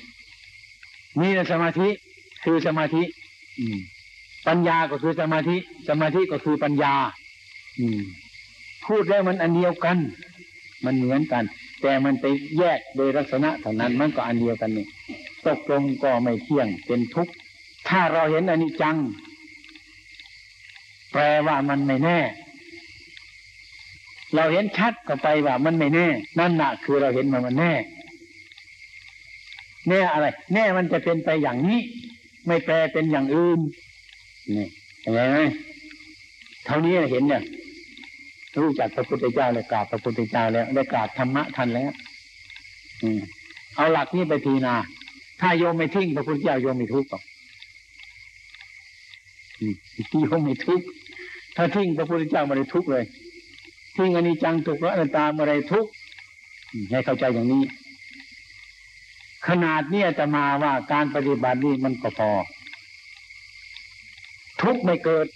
[1.20, 1.88] นี่สมาธิ
[2.44, 3.02] คือสมาธิ
[3.58, 3.78] อืม
[4.46, 5.56] ปัญญาก็คือสมาธิ
[5.88, 6.94] สมาธิก็คือปัญญา
[7.78, 8.00] อืม
[8.86, 9.98] พูดแล้วมันอันเดียวกัน
[10.84, 11.44] มันเหมือนกัน
[11.82, 12.26] แต่มันไป
[12.58, 14.86] แยกโดยลักษณะเท่านั้นมันก็อันเดียวกันนี่
[15.46, 17.32] ตกลงก็ไม่เที่ยงเป็นทุกข์
[17.88, 18.96] ถ้าเราเห็นอนิจจัง
[21.12, 22.18] แปลว่ามันไม่แน่
[24.34, 26.06] เราเห็นชัดก็ไปว่ามันไม่แน่
[26.38, 27.72] นั่นน่ะคือเราเห็นมันมันแน่
[29.88, 31.80] แน่อะไร แน่มันจะเป็นไปอย่างนี้
[32.46, 33.58] ไม่แปลเป็นอย่างอื่น
[34.56, 34.66] นี่
[35.02, 35.38] เห็นไหม
[36.64, 37.42] เท่านี้เห็นเนี่ย
[38.62, 41.90] รู้จักพระพุทธเจ้าเลยกราบพระพุทธเจ้าแล้วได้กราบธรรมะทันแล้ว
[43.02, 43.20] อืม
[43.76, 44.74] เอาหลักนี้ไปทีนา
[45.40, 47.22] ถ้าโยมไม่ทิ้งพระพุทธเจ้าโยมไม่ทุกข์หรอก
[50.22, 50.86] โยมไม่ทุกข์
[51.56, 53.04] ถ้าทิ้งพระพุทธเจ้าไม่ได้ทุกข์เลย
[53.96, 55.90] ทิ้งอนิจจังทุกข์อนัตตาไม่ได้ทุกข์
[56.90, 57.62] ให้เข้าใจอย่างนี้
[59.48, 62.30] ขนาดนี้จะมาว่าการปฏิบัตินี่มันก็พอ
[64.62, 65.26] ทุกไม่เกิด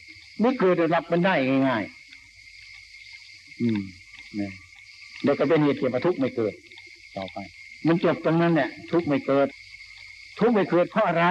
[0.40, 1.34] ไม่เกิดรับมันได้
[1.68, 3.80] ง่ายๆอืม
[4.36, 4.48] เนี่
[5.22, 6.54] เดี๋ยวก็เป็นเหตุเกี่ยวกับทุกไม่เกิด
[7.16, 7.38] ต่อไป
[7.86, 9.48] มันจบตรงนั้นเนี่ยทุกไม่เกิด
[10.38, 11.24] ทุกไม่เกิดเพราะอะไร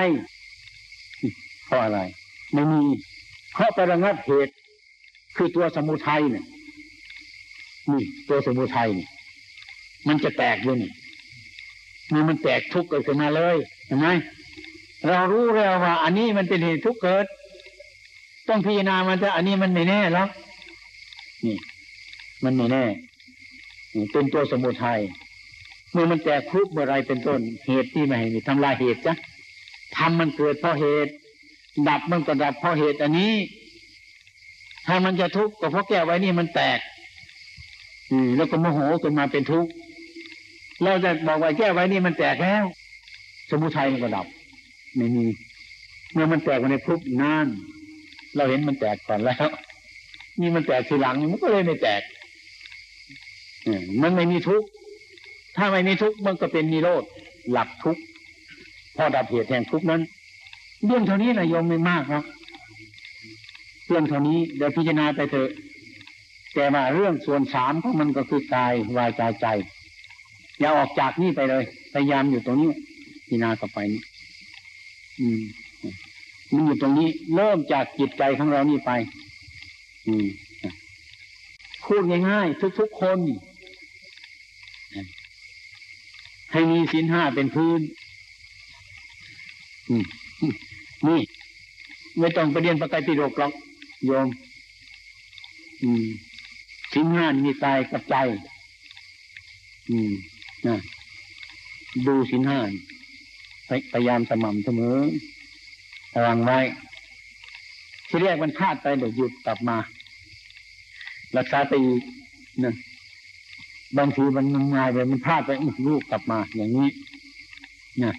[1.65, 1.99] เพราะอะไร
[2.53, 2.81] ไม่มี
[3.53, 4.53] เพราะไประงับเหตุ
[5.35, 6.45] คือตัวสมุทัยเนี่ย
[7.89, 9.07] นี่ตัวสมุทัยนี่
[10.07, 10.91] มันจะแตกเลยนี่
[12.29, 13.55] มันแตกทุกข์เกิดขึ้นมาเลย
[13.85, 14.07] เห็นไหม
[15.07, 17.25] เรารู้แล้วว่า อันนี้มันเป็นเหตุทุกข์เกิด
[18.47, 20.29] ต้องพิจารณามันจะอันนี้มันไม่แน่หรอก
[21.45, 21.57] นี่
[22.43, 22.85] มันไม่แน่
[23.95, 24.99] นี่เป็นตัวสมุทัย
[25.91, 29.13] เมื่อมันแตกทุกข์เมื่อไรเป็นต้นเหตุที่ไม่ให้ทำลายเหตุจ้ะ
[29.97, 31.11] ทำมันเกิดเพราะเหตุ
[31.87, 33.33] ดับมันก็ดับเพราะเหตุอันนี้
[34.85, 36.79] ทถ้ามันจะทุกข์ก็เพราะแก้วไว้นี่มันแตก
[38.11, 39.71] อืแล้วก็โมโหขึ้นมาเป็นทุกข์
[40.83, 42.63] เราจะบอกว่าแก้ไว้นี่มันแตกแล้ว
[43.49, 44.27] สมุทัยมันก็ดับ
[44.95, 45.25] ไม่มี
[46.13, 47.47] เมื่อมันแตกมาในพุบนาน
[48.35, 49.47] เราเห็นมันแตกก่อนแล้ว
[50.39, 52.01] นี่มันแตกทีหลังมันก็เลยไม่แตก
[53.81, 54.67] มมันไม่มีทุกข์
[55.57, 57.03] ถ้าไม่มีทุกข์มันก็เป็นนิโรธ
[57.51, 58.01] หลับทุกข์
[58.95, 60.01] พอดับเหตุแห่งทุกข์นั้น
[60.85, 62.23] เรื่องเท่านี้นะโยมไม่มากครับ
[63.87, 65.49] เรื่องเท่านี้เดี๋ยวพิจารณาไปเถอะ
[66.53, 69.45] แต่ว่าเรื่องส่วนสามของมันก็คือกายวาจาใจ
[70.59, 72.71] อย่าออกจากนี่ไปเลย พยายามอยู่ตรงนี้
[73.27, 74.01] พิจารณาต่อไปนี่
[75.19, 75.41] อืม
[76.53, 78.91] มันอยู่ตรงนี้ เริ่มจากจิตใจของเรานี่ไป
[80.07, 80.27] อืม
[81.85, 83.19] พูดง่ายๆทุกๆคน
[86.51, 87.81] ให้มีศีลห้าเป็นพื้น
[89.89, 90.03] อืม
[91.07, 91.19] นี่
[92.19, 93.53] ไม่ต้องไปเรียนประกายปิฎกหรอก
[94.05, 94.27] โยม
[95.83, 96.05] อืม
[96.93, 98.15] ศีลห้านี่มีกายกับใจ
[99.89, 100.13] อืม
[100.67, 100.77] นะ
[102.07, 102.59] ดูศีลห้า
[103.93, 104.97] พยายามสม่ำเสมอ
[106.15, 106.59] ระวังไว้
[108.07, 109.77] ที่แรกมันพลาดไปเดี๋ยวหยุดกลับมา
[111.37, 112.01] รักษาไปอีก
[112.63, 112.73] นะ
[113.97, 114.45] บางทีมัน
[114.75, 116.89] งายไปมันพลาดไปอุ๊ยลูกกลับมา อย่างนี้
[118.03, 118.13] นะ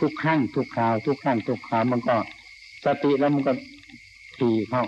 [0.00, 2.16] ทุกครั้งทุกคราว ทุกครั้งทุกคราวมันก็
[2.84, 3.52] สติแล้วมันก็
[4.38, 4.84] ทีเข้า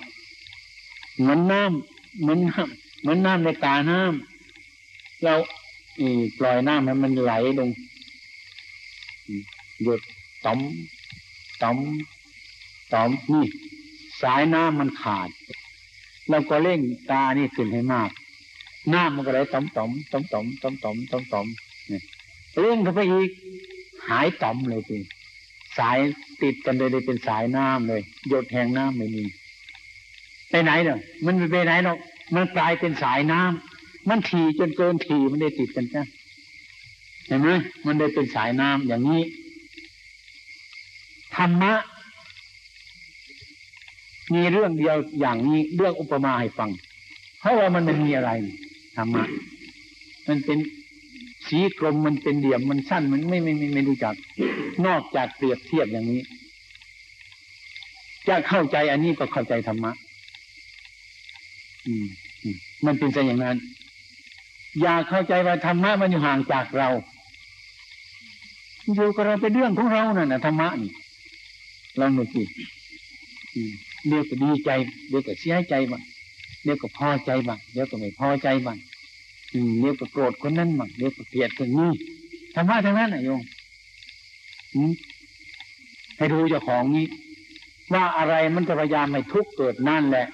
[1.18, 5.34] เหมือนน้ำเหมือนน้ำเหมือนน้ำในตาน้ำเรา
[6.38, 7.70] ปล่อยน้ำให้มันไหลลง
[9.82, 10.00] หยด
[10.44, 10.58] ต่อม
[11.62, 11.76] ต่อม
[12.92, 13.44] ต่อมนี่
[14.22, 15.28] สายน้ำมันขาด
[16.28, 16.80] เราก็เร่ง
[17.10, 18.10] ตานี่ขึ้นให้มาก
[18.92, 21.46] น้ำมันก็ไหลต่อมต่อมต่อมต่อมต่อมต่อมต่อมต่อม
[21.88, 22.02] เนี่ย
[22.58, 23.30] เร่งเข้าไปอีก
[24.08, 24.98] หายต่อมเลยที
[25.78, 25.98] สาย
[26.42, 29.24] ติดกันเลยเลยเป็นสายน้ำเลย หยดแห่งน้ำไม่มี
[30.48, 31.98] ไปไหนเนาะมันไม่ไปไหนหรอก
[32.34, 33.71] มันกลายเป็นสายน้ำ
[34.08, 36.02] มันถี่จนเกินถี่มันได้ติดกันจ้ะ
[37.26, 37.50] เห็นไหม
[37.86, 39.22] มันได้เป็นสายน้ำอย่างนี้
[41.36, 41.74] ธรรมะ
[44.34, 46.70] มีเรื่องเดียวอย่างนี้เรื่องอุปมาให้ฟัง
[47.40, 48.30] เพราะว่ามันไม่มีอะไร
[48.96, 49.24] ธรรมะ
[50.28, 50.58] มันเป็น
[51.48, 54.14] สีกลมมันเป็นเดี่ยมมันสั้นมันไม่ไม่ไม่ไม่รู้จัก
[54.86, 56.22] นอกจากเปรียบเทียบอย่างนี้
[58.28, 59.92] จะเข้าใจอันนี้ก็เข้าใจธรรมะ
[61.86, 62.06] อืม
[62.86, 63.56] มันเป็นซะอย่างนั้น
[64.80, 66.88] อย่าเข้าใจว่าธรรมะมันอยู่ห่างจากเรา
[68.94, 70.92] อยู่กับเราเป็นเรื่องของเรานั่นนะธรรมะนี่
[72.00, 72.42] ลองดูสิ
[74.06, 74.70] เดี๋ยวก็ดีใจ
[75.08, 76.02] เดี๋ยวก็เสียใจบ้าง
[76.62, 78.78] เดี๋ยวก็พอใจบ้างเดี๋ยวก็ไม่พอใจบ้าง
[79.80, 81.90] เดี๋ยวก็โกรธคนนั้นบ้างเดี๋ยวก็เกลียดคนนี้
[82.54, 83.42] ธรรมะทั้งนั้นนะโยม
[86.16, 87.06] ให้ดูเจ้าของนี้
[87.92, 90.26] ว่าอะไรมันจะพยายามให้ทุกข์เกิดนั่นแหละ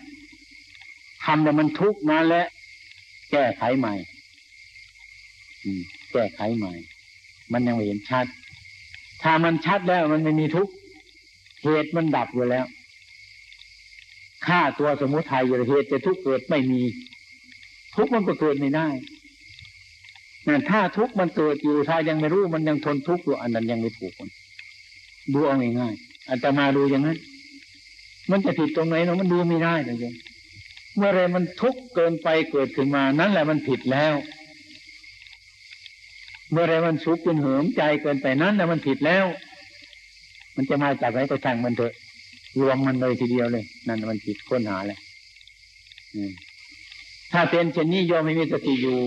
[1.25, 2.45] ทำแต่มันทุกข์นั่นแหละ
[3.31, 3.95] แก้ไขใหม่
[6.13, 6.73] แก้ไขใหม่
[7.53, 8.27] มันยังไม่เห็นชัด
[9.23, 10.73] ถ้ามันชัดแล้วมันไม่มีทุกข์
[11.63, 12.67] เหตุมันดับอยู่แล้ว
[14.47, 16.83] ฆ่าตัวสมุทัยอยู่เหตุจะทุกข์เกิดไม่มี
[17.97, 18.89] ทุกข์มันก็เกิดไม่ได้
[20.47, 24.29] นั่นถ้าทุกข์มันเกิดอยู่ถ้ายังไม่รู้มันยังทนทุกข์อยู่อันนั้นยังไม่ถูกคน
[25.33, 27.19] ดูเอาง่ายๆอันตมาดูอย่างนั้น
[28.31, 30.15] มันจะผิดตรงไหนเนาะมันดูไม่ได้เลยโยม
[30.97, 34.15] เมื่อไรมันทุกข์เกินไปเกิดขึ้นมา นั่นแหละมันผิดแล้ว
[36.51, 39.27] เมื่อไรมันสุขจนเหิมใจเกินไปนั้นแหละมันผิดแล้ว
[40.55, 41.93] มันจะมาจากไหนก็ช่างมันเถอะ
[42.61, 44.99] รวมมันเลยทีเดียวเลย นั่นมันผิดค้นหาเลย
[47.33, 48.99] ถ้าเป็นเช่นนี้โยมไม่มีสติอยู่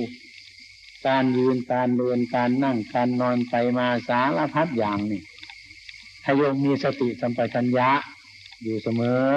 [1.07, 5.21] การยืนการเดินการนั่งการนอนไปมาสารพัดอย่างนี่
[6.23, 7.89] ถ้าโยมมีสติสัมปชัญญะ
[8.63, 9.29] อยู่เสมอ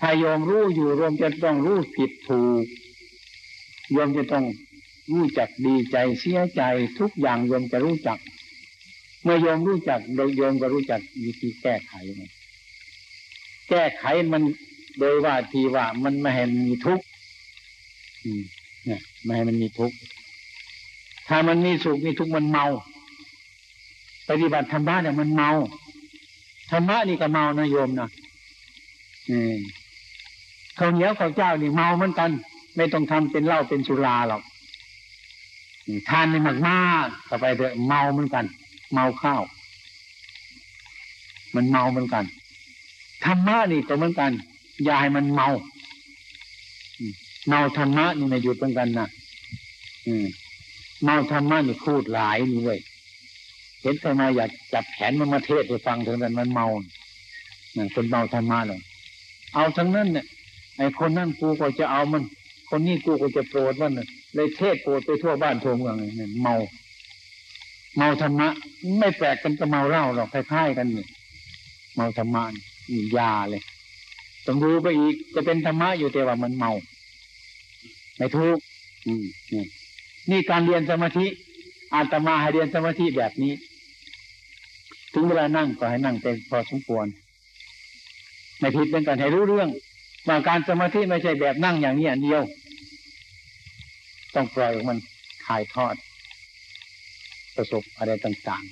[0.00, 2.64] ถ้าโยมรู้อยู่รวมจะต้องรู้ผิดถูก
[3.92, 4.44] โยมจะต้อง
[5.12, 6.62] รู้จักดีใจเสียใจ
[6.98, 8.18] ทุกอย่างโยมจะรู้จัก
[9.22, 14.42] เมื่อโยมรู้จักโดยโยมก็รู้จักวิธีแก้ไขไแก้ไขมัน
[14.98, 17.04] โดยว่าทีว่ามันไม่ให้มีทุกข์
[18.86, 19.96] เนี่ยไม่ให้มันมีทุกข์
[21.28, 22.66] ถ้ามันมีสุขมีทุกข์มันเมา
[24.28, 25.50] ปฏิบัติธรรมะเนี่ยมันเมา
[26.70, 28.08] ธรรมะนี่ก็เมานะโยมนะ
[29.30, 29.42] นี่
[30.78, 32.30] ข้าวเหนียวข้าวเจ้านี่เมาเหมือนกัน
[32.76, 34.42] ไม่ต้องทำเป็นเหล้าเป็นสุราหรอก
[36.08, 38.44] ทานนมากมากต่อไปเถอะเมาเหมือนกัน
[38.92, 39.42] เมาข้าว
[41.54, 42.24] มันเมาเหมือนกัน
[43.24, 44.32] ธรรมะนี่ก็เหมือนกัน
[44.84, 45.48] อย่าให้มันเมา
[47.48, 49.08] เมาธรรมะนี่ไม่หยุดเหมือนกันนะ
[51.04, 52.78] เมาธรรมะนี่พูดหลายนี่เว้ย
[53.82, 56.66] เห็นใครมาอยากจับแขนมันมาเทศให้ฟังถึงนั้นมันเมา
[57.76, 58.80] นั่นคนเมาธรรมะเลย
[59.54, 60.26] เอาทั้งนั้นเนี่ย
[60.76, 62.22] ไอ้คนนั่นกูก็จะเอามัน
[62.68, 66.54] คนนี้กูก็จะโปรดมันเเลยเทศโปรดไปทั่วบ้านทั่วเมืองเนี่ยเมา
[67.96, 68.48] เมาธรรมะ
[68.98, 71.08] ไม่แปลกกันกับเมาเหล้าหรอกคล้ายๆกันเนี่ย
[71.94, 72.44] เมาธรรมะ
[72.90, 73.62] นี่ยาเลย
[74.46, 76.72] ต้องดูไปอีกจะเป็นธรรมะอยู่แต่ว่ามันเมา
[78.16, 78.58] ไม่ทุก
[79.06, 79.24] อืม
[80.30, 81.26] นี่การเรียนสมาธิ
[81.94, 83.52] อาตมาให้เรียนสมาธิแบบนี้
[85.12, 87.06] ถึงเวลานั่งก็ให้นั่งเป็นพอสมควร
[88.58, 89.68] ไม่ผิดเป็นการให้รู้เรื่อง
[90.28, 92.42] ว่าการสมาธิไม่ใช่แบบนั่งอย่างนี้อันเดียว
[94.38, 94.98] ต้องปล่อยมัน
[95.46, 95.94] ถ่ายทอด
[97.56, 98.64] ประสบอะไรต่าง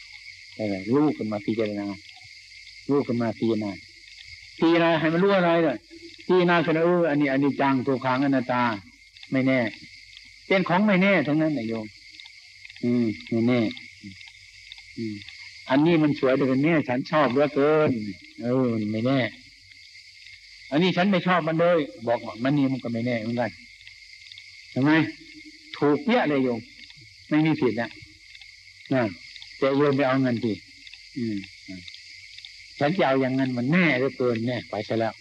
[0.00, 1.86] ๆอะไรรู้กันมาพิจารณา
[2.90, 3.70] รู้กันมาพิจารณา
[4.58, 5.78] พิจารณาให้มันรู้อะไรเลย
[6.26, 8.62] พิจารณาคือเอออันนี้อันนี้จังตัวขังอนัตตา
[9.32, 9.60] ไม่แน่
[10.46, 11.86] เป็นของไม่แน่ทั้งนั้นนายโยม
[12.84, 13.60] อืมไม่แน่
[14.96, 15.14] อืม
[15.70, 17.90] อันนี้มันสวยแต่เป็นแน่ฉันชอบเหลือเกิน
[18.42, 19.20] เออไม่แน่
[20.70, 23.50] อันนี้ฉันไม่ชอบมันเลย บอกว่ามันนี่มันก็ไม่แน่เหมือนกัน
[24.74, 24.90] ทำไม
[25.78, 26.60] ถูกเยอะเลยโยม
[27.28, 27.90] ไม่มีผิดนะ
[28.94, 29.02] นะ
[29.58, 30.52] แต่โยมไปเอาเงินที
[31.16, 31.36] อืม
[32.78, 35.14] ฉันจะเอาอย่างเงินมันแน่เหลือเกินแน่ไปซะแล้ว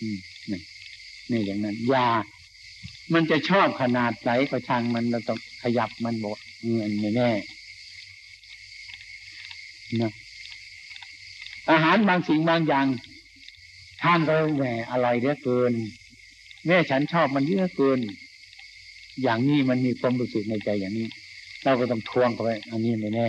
[0.00, 0.18] อืม
[0.50, 0.60] นี่
[1.30, 2.08] นี่อย่างนั้นยา
[3.14, 6.36] มันจะชอบขนาดไหนก็ช่างมันเราต้องขยับมันบอก
[6.74, 7.30] เงินไม่แน่
[10.00, 10.12] นะ
[11.70, 12.86] อาหารบางสิ่งบางอย่าง
[14.02, 15.72] ท่านก็แหมอร่อยเหลือเกิน
[16.66, 17.98] แม่ฉันชอบมันเยอะเกิน
[19.22, 21.06] อย่างนี้มันมีความรู้สึกในใจอย่างนี้
[21.64, 23.28] เราก็ต้องทวงเข้าไปอันนี้ไม่แน่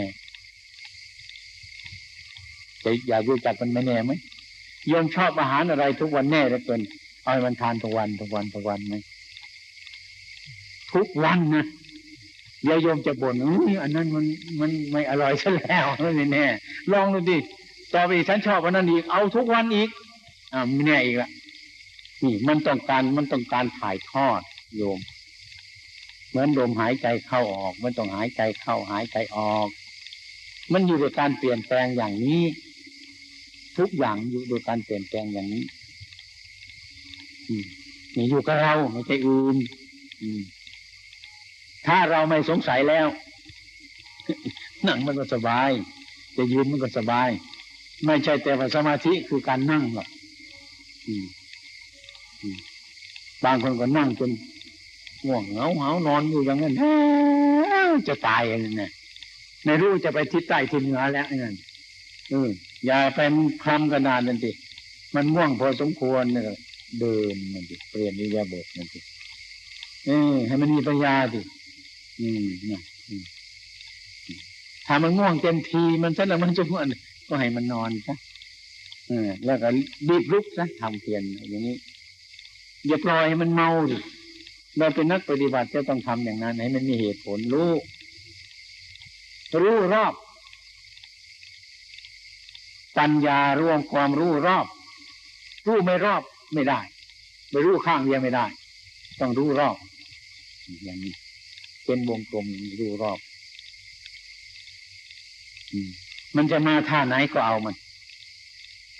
[2.84, 4.11] จะอยากรู้จักมันไม่แน่ไหม
[4.88, 6.81] โยมชอบอาหารอะไรทุกวันแน่เหลือเกิน
[7.21, 8.95] เอาให้มันทานทุกวันทุกวันทุกวันไหม
[10.93, 11.65] ทุกวันนะ
[12.63, 14.25] เดี๋ยโยมจะบ่นอุ้ยอันนั้นมัน
[14.59, 15.86] มันไม่อร่อยซะแล้ว
[16.17, 16.45] ไม่แน่
[16.91, 17.38] ลองดูดิ
[17.93, 19.89] ต่อไปฉันชอบอันนั้นอีกเอาทุกวันอีก
[20.53, 21.29] อ่าไม่แน่อีกละ
[22.23, 24.41] นี่มันต้องการมันต้องการถ่ายทอด
[24.75, 24.99] โยม
[26.34, 29.67] เหมือนลมหายใจเข้าออก มันต้องหายใจเข้าหายใจออก
[30.73, 32.43] มันอยู่ในการเปลี่ยนแปลงอย่างนี้
[33.77, 35.65] ทุกอย่างอยู่โดยการเปลี่ยนแปลงอย่างนี้
[37.47, 37.65] อืม
[38.15, 39.57] นี่อยู่กับเราไม่ใช่อื่น
[41.88, 43.07] ถ้าเราไม่สงสัยแล้ว
[44.88, 45.69] นั่งมันก็สบาย
[46.36, 47.29] จะยืนมันก็สบาย
[48.05, 50.07] ไม่ใช่แต่ว่าสมาธิคือการนั่งหรอก
[53.43, 54.31] บางคนก็นั่งจน
[55.28, 56.74] ง่วงเหงาเหานอนอยู่อย่างนั้น
[58.07, 58.91] จะตายอะไรเนี่ย
[59.65, 61.55] ไม่รู้จะไปทิศใต้ทิศเหนือแล้วนั่น
[62.30, 62.49] เออ
[62.86, 63.19] อย่าไป
[63.63, 64.51] คลำกระดานนั่นสิ
[65.15, 66.43] มันง่วงพอสมควรเนี่ย
[66.99, 68.99] เดินนั่นสิเปลี่ยนนิยาบทนั่นสิ
[70.05, 71.41] เออให้มันมีปัญญาสิ
[72.19, 72.82] อืมนะ
[74.88, 76.86] ถ้ามันง่วงเต็มทีมันซะแล้วมันจะง่วง
[77.28, 78.15] ก็ให้มันนอนซะ
[79.07, 79.69] เออแล้วก็
[80.09, 81.78] รีบลุกซะทำเพียรอย่างนี้
[82.88, 83.97] อย่าปล่อยให้มันเมาดิ
[84.78, 87.71] เราเป็นนักปฏิบัติจะต้องทำอย่างนั้นให้มันมีเหตุผลรู้
[89.61, 90.13] รู้รอบ
[92.97, 94.65] ปัญญารวมความรู้รอบ
[95.67, 96.21] รู้ไม่รอบ
[96.53, 96.80] ไม่ได้
[97.51, 98.45] ไม่รู้ข้างเดียวไม่ได้
[99.19, 99.76] ต้องรู้รอบ
[100.84, 101.13] อย่างนี้
[101.86, 102.45] เป็นวงกลม
[102.80, 103.19] ดูรอบ
[106.36, 107.76] มันจะมาท่าไหนก็เอามัน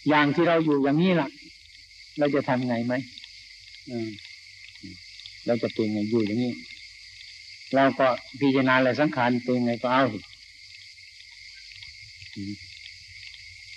[0.10, 1.30] อย่างที่เราอยู่อย่างนี้ล่ะ
[2.18, 2.94] เราจะทำไงไหม
[5.46, 6.54] เราจะเป็นไงอยู่อย่างนี้
[7.76, 8.08] เราก็
[8.40, 10.06] พิจารณาอะไรสังขารเป็นไงก็เอา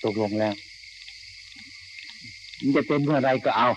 [0.03, 0.55] ตกลงแล้ว
[2.61, 3.69] มันจะเป็นเมื่อไรก็เอา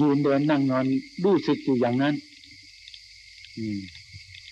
[0.00, 0.84] ยืนเดินนั่งนอน
[1.24, 2.14] รู้สึกอยู่อย่างนั้น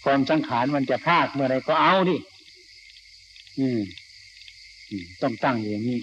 [0.05, 2.17] ความสังขารมันจะพลาดเมื่อไรก็เอาดิ
[3.59, 3.81] อืม
[5.23, 5.99] ต้องตั้งอย่างนี้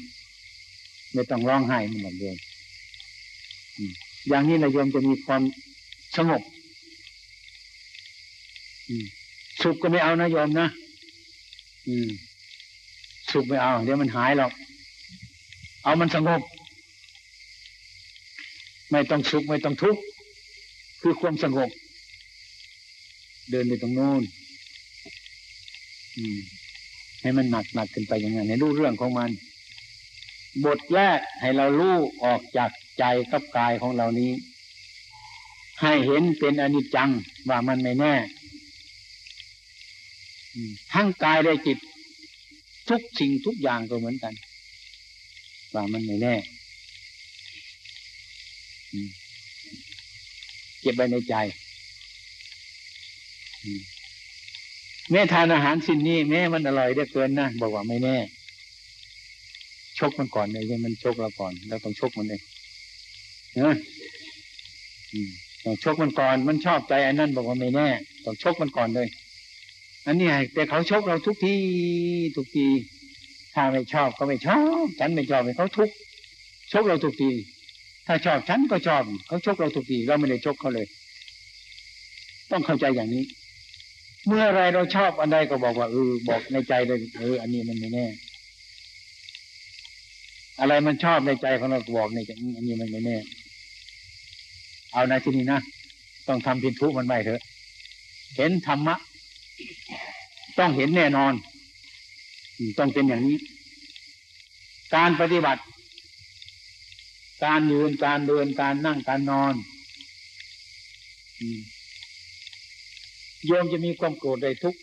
[1.13, 2.35] ไม่ต้องร้องไห้มันหมดเลย
[4.29, 5.41] อย่างนี้นายโยมจะมีความ
[6.17, 6.41] สงบ
[9.61, 10.67] สุขก็ไม่เอานะโยมนะ
[13.31, 14.51] สุขไม่เอา เดี๋ยวมันหายหรอก
[15.83, 16.41] เอามันสงบ
[18.91, 20.01] ไม่ต้องสุขไม่ต้องทุกข์
[21.01, 21.69] คือความสงบ
[23.49, 24.21] เดินไปตรงโน้น
[27.21, 29.31] ให้มันหนักหนักขึ้นไปอย่างนั้นให้รู้เรื่องของมัน
[30.65, 32.69] บทแรกให้เรารู้ออกจาก
[32.99, 34.31] ใจกับกายของเรานี้
[35.81, 37.09] ให้เห็นเป็นอนิจจัง
[37.49, 38.15] ว่ามันไม่แน่
[40.93, 41.77] ทั้งกายและจิต
[42.89, 44.33] ทุกสิ่งทุกอย่างก็เหมือนกัน
[45.73, 46.35] ว่ามันไม่แน่
[50.81, 51.35] เก็บไว้ในใจ
[55.11, 58.17] แม่ทานอาหารสิ่งนี้แม่มันอร่อยได้เกินนะบอกว่าไม่แน่
[59.99, 62.41] ชกมันก่อนเลยยังมันชกเราก่อน แล้วต้องชกมันเอง
[63.57, 63.75] นะ
[65.63, 67.87] ต้องชกมันก่อน มันชอบใจอันนั้นบอกว่าไม่แน่
[68.25, 69.07] ต้องชกมันก่อนเลย
[70.07, 71.55] อันนี้แต่เขาชกเราทุกที
[72.35, 72.67] ทุกที
[73.53, 75.89] ถ้าไม่ชอบก็ไม่ชอบ ฉันไม่ชอบเขาทุก
[76.71, 77.31] ชกเราทุกที
[78.07, 80.87] ถ้าชอบฉันก็ชอบเขาชกเราทุกทีเราไม่ได้ชกเขาเลย
[82.51, 83.23] ต้องเข้าใจอย่างนี้
[84.27, 88.07] เมื่อไรเราชอบอันใดก็บอกว่าเออบอกในใจเลยเอออันนี้มันไม่แน่
[90.59, 93.17] อะไรมันชอบในใจของเราบอกในใจอันนี้มันไม่แน่
[94.93, 95.59] เอาในที่นี้นะ
[96.27, 97.41] ต้องทำพินทุมันไม่เถอะ
[98.37, 98.95] เห็นธรรมะ
[100.59, 101.33] ต้องเห็นแน่นอน
[102.77, 103.37] ต้องเป็นอย่างนี้
[104.95, 105.61] การปฏิบัติ
[107.43, 109.53] การยืนการเดินการนั่งการนอน
[113.45, 114.75] โยมจะมีความโกรธได้ทุก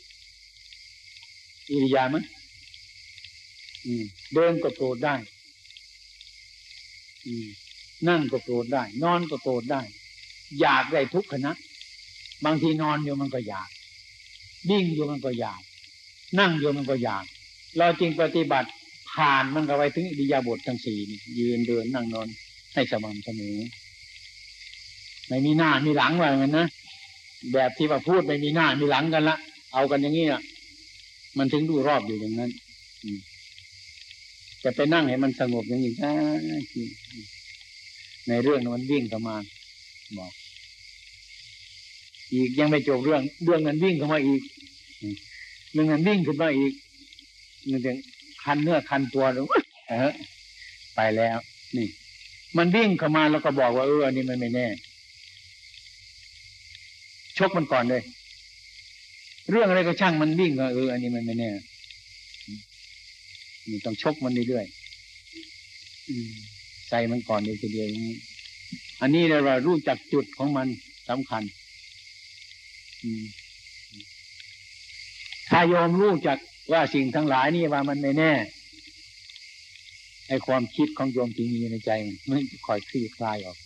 [1.70, 2.24] อิริยามั้ย
[4.34, 5.14] เดินก็โกรธได้
[8.08, 9.82] นั่งก็โกรธได้ นอนก็โกรธได้
[10.60, 11.52] อยากได้ทุกขณะ
[12.44, 13.68] บางทีนอนอยู่มันก็อยาก
[14.70, 15.60] วิ่งอยู่มันก็อยาก
[16.38, 17.24] นั่งอยู่มันก็อยาก
[17.76, 18.68] เราจริงปฏิบัติ
[19.12, 20.98] ผ่านมันก็ไปถึงอิริยาบถทั้งสี่
[21.38, 22.28] ยืนเดินนั่งนอน
[22.74, 23.56] ให้สม่ำเสมอ
[25.28, 26.68] ไม่มีหน้ามีหลังว่างั้นนะ
[27.52, 29.36] แบบที่ว่าพูดไม่มีหน้ามีหลังกันละ
[29.72, 30.42] เอากันอย่างนี้อะ
[31.38, 32.50] มันถึงดูรอบอยู่อย่างนั้น
[34.64, 36.12] จะไปนั่งให้มันสงบอย่างนี้ได้
[38.28, 39.36] ในเรื่องมันวิ่งเข้ามา
[40.18, 40.32] บอก
[42.32, 44.42] อีกยังไม่จบเรื่อง เรื่องนั้นวิ่งเข้ามาอีก
[45.72, 46.72] เรื่องนั้นวิ่งขึ้นมาอีก
[47.70, 47.92] มันจะ
[48.44, 49.46] คันเนื้อคันตัวหรือ
[49.88, 50.12] เออ
[50.96, 51.38] ไปแล้ว
[51.76, 51.88] นี่
[52.56, 54.66] มันวิ่งเข้ามาแล้วก็บอกว่าเอออันนี้มันไม่แน่
[57.38, 58.02] ชกมันก่อนเลย
[59.50, 61.50] เรื่องอะไรก็ช่างมันวิ่งก็เอออันนี้มันไม่แน่
[63.70, 66.55] นี่ต้องชกมันเรื่อยๆ
[66.88, 68.10] ใส่มันก่อนเลยทีเดียวนี้
[69.00, 70.68] อันนี้เรารู้จักจุดของมัน
[71.08, 71.42] สำคัญ
[75.50, 76.38] ถ้าโยมรู้จัก
[76.72, 78.32] ว่าสิ่งทั้งหลายนี่ว่ามันไม่แน่
[80.28, 81.90] ไอความคิดของโยมที่มีในใจ
[82.30, 83.58] มันจะคอยคลี่คลายออก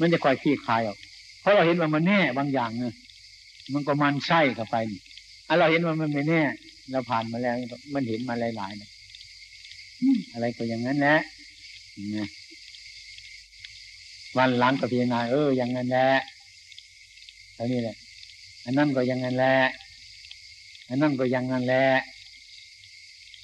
[0.00, 0.98] มันจะคอยคลี่คลายออก
[1.40, 2.94] เพราะเราเห็นว่ามันแน่บางอย่างเนะ
[3.74, 4.76] มันก็มันไส้เข้าไป
[5.48, 6.42] อันเราเห็นว่ามันไม่แน่
[6.92, 7.54] เราผ่านมาแล้ว
[7.94, 8.90] มันเห็นมาหลายๆนะ
[10.32, 11.16] อะไรก็อย่างนั้นแหละ
[14.38, 16.08] วันหลังก็พิจารณาเอออย่างนั้นแหละ
[17.54, 17.96] เท่านี้แหละ
[18.64, 19.56] อันนั้นก็อย่างนั้นแหละ
[20.88, 21.84] อันนั้นก็อย่างนั้นแหละ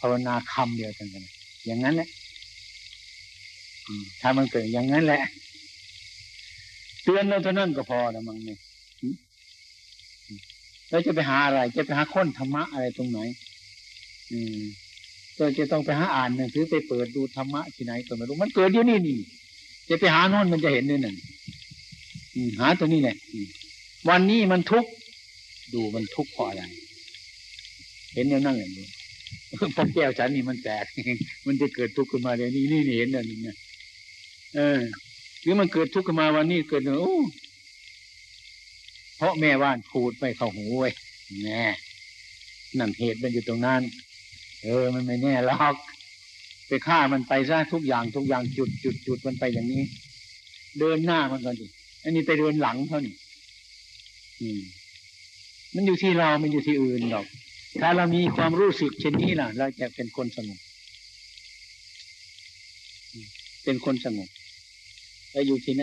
[0.00, 1.24] ภาวนาคำเดียวกันกัน
[1.66, 2.08] อย่างนั้นแหละ
[4.20, 5.22] ถ้ามันเกิดอย่างนั้นแหละ
[7.04, 8.58] เตือนเราเท่านั้นก็พอแล้วมั้งเนี่ย
[10.90, 13.18] เราจะไปหาอะไร จะไปหาค้นธรรมะอะไรตรงไหน
[14.32, 14.62] อืม
[15.38, 19.18] เราจะต้องไปหาอ่านหนังสือไปเปิดดูธรรมะที่ไหนก็ไม่รู้มันเกิดอยู่นี่นี่
[19.88, 21.16] จะไปหาโน่นมันจะเห็นด้วยนั่น
[22.60, 23.16] หาตัวนี้แหละ
[24.08, 24.90] วันนี้มันทุกข์
[25.74, 26.62] ดูมันทุกข์เพราะอะไร
[28.14, 28.86] เห็นอย่างนั่งอย่างนี้
[29.74, 30.84] พอแก้วฉันนี่มันแตก
[31.46, 33.38] มันจะเกิดทุกข์ขึ้นมาเดี๋ยวนี้นี่เห็นนั่นนี่
[34.54, 34.80] เออ
[35.42, 37.16] หรือมันเกิดทุกข์ขึ้นมาวันนี้เกิดโอ้
[39.16, 40.90] เพราะแม่ว่านพูดไปเข้าหูไว้
[41.44, 41.64] แน่
[42.78, 43.82] นั่นเหตุมันอยู่ตรงนั้น
[44.62, 45.74] เออ มันไม่แน่หรอก
[46.68, 49.82] ไปฆ่ามันไปซะทุกอย่างทุกอย่างจุดจุดจุดมันไปอย่างนี้
[50.78, 51.66] เดินหน้ามันก่อนดิ
[52.04, 53.14] อันนี้ไปเดินหลังเท่านี้
[55.74, 57.26] มันอยู่ที่เรา มันอยู่ที่อื่นหรอก
[57.80, 60.60] ถ้าเรามีความรู้สึกเช่นนี้ล่ะ เราจะเป็นคนสงบ
[63.64, 64.28] เป็นคนสงบ
[65.32, 65.82] เราอยู่ที่ไหน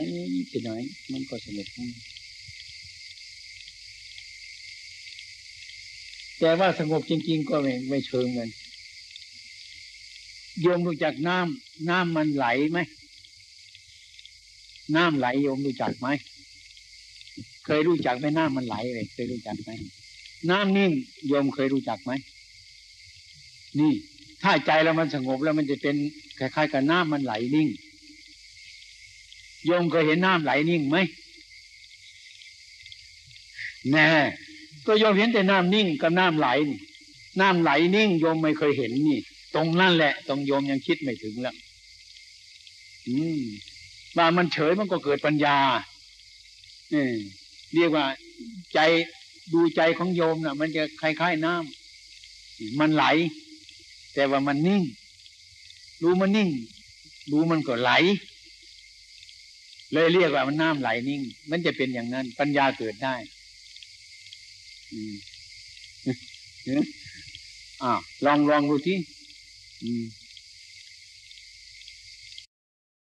[0.51, 0.69] ที่ไหน
[1.11, 1.67] มันก็สงบ
[6.39, 8.49] แต่ว่าสงบจริง ๆ ก็ไม่ไม่เชิงเงิน
[10.61, 12.79] โยมรู้จักน้ำน้ำมันไหลไหม
[14.95, 16.07] น้ำไหลโยมรู้จักไหม
[17.65, 19.69] เคยรู้จักไหมน้ำมันไหลเลยเคยรู้จักไหม
[20.49, 20.91] น้ำนิ่ง
[21.27, 22.11] โยมเคยรู้จักไหม
[23.79, 23.93] นี่
[24.43, 25.95] ถ้าใจเรามันสงบแล้วมันจะเป็น
[26.39, 27.67] คล้ายๆกับน้ำมันไหลนิ่ง
[29.65, 30.97] โยมเคยเห็นน้ำไหลนิ่งไหม
[33.91, 34.07] แน่
[34.85, 36.47] ก็โยมเห็นแต่น้ำนิ่งกับน้ำไหล
[37.39, 39.19] น้ำไหลนิ่งโยมไม่เคยเห็นนี่
[39.55, 41.55] ตรงนั่นแหละ ตรงโยมยังคิดไม่ถึงแล้ว
[43.07, 43.41] อืม
[44.17, 45.57] ว่ามันเฉยมันก็เกิดปัญญา
[46.91, 47.05] เนี่
[47.75, 48.05] เรียกว่า
[48.73, 48.79] ใจ
[49.53, 53.05] ดูใจของโยมนะ่ะ มันจะคล้ายๆน้ำมันไหล
[54.13, 54.83] แต่ว่ามันนิ่ง
[56.01, 56.49] รู้มันนิ่ง
[57.31, 57.91] รู้มันก็ไหล
[59.93, 63.15] เลยเรียกว่ามันน้ำไหลนิ่ง มันจะเป็นอย่างนั้น ปัญญาเกิดได้
[64.91, 65.15] อืม
[67.83, 67.91] อ่า
[68.25, 68.97] ลองลองดูที่
[69.81, 70.18] Mm.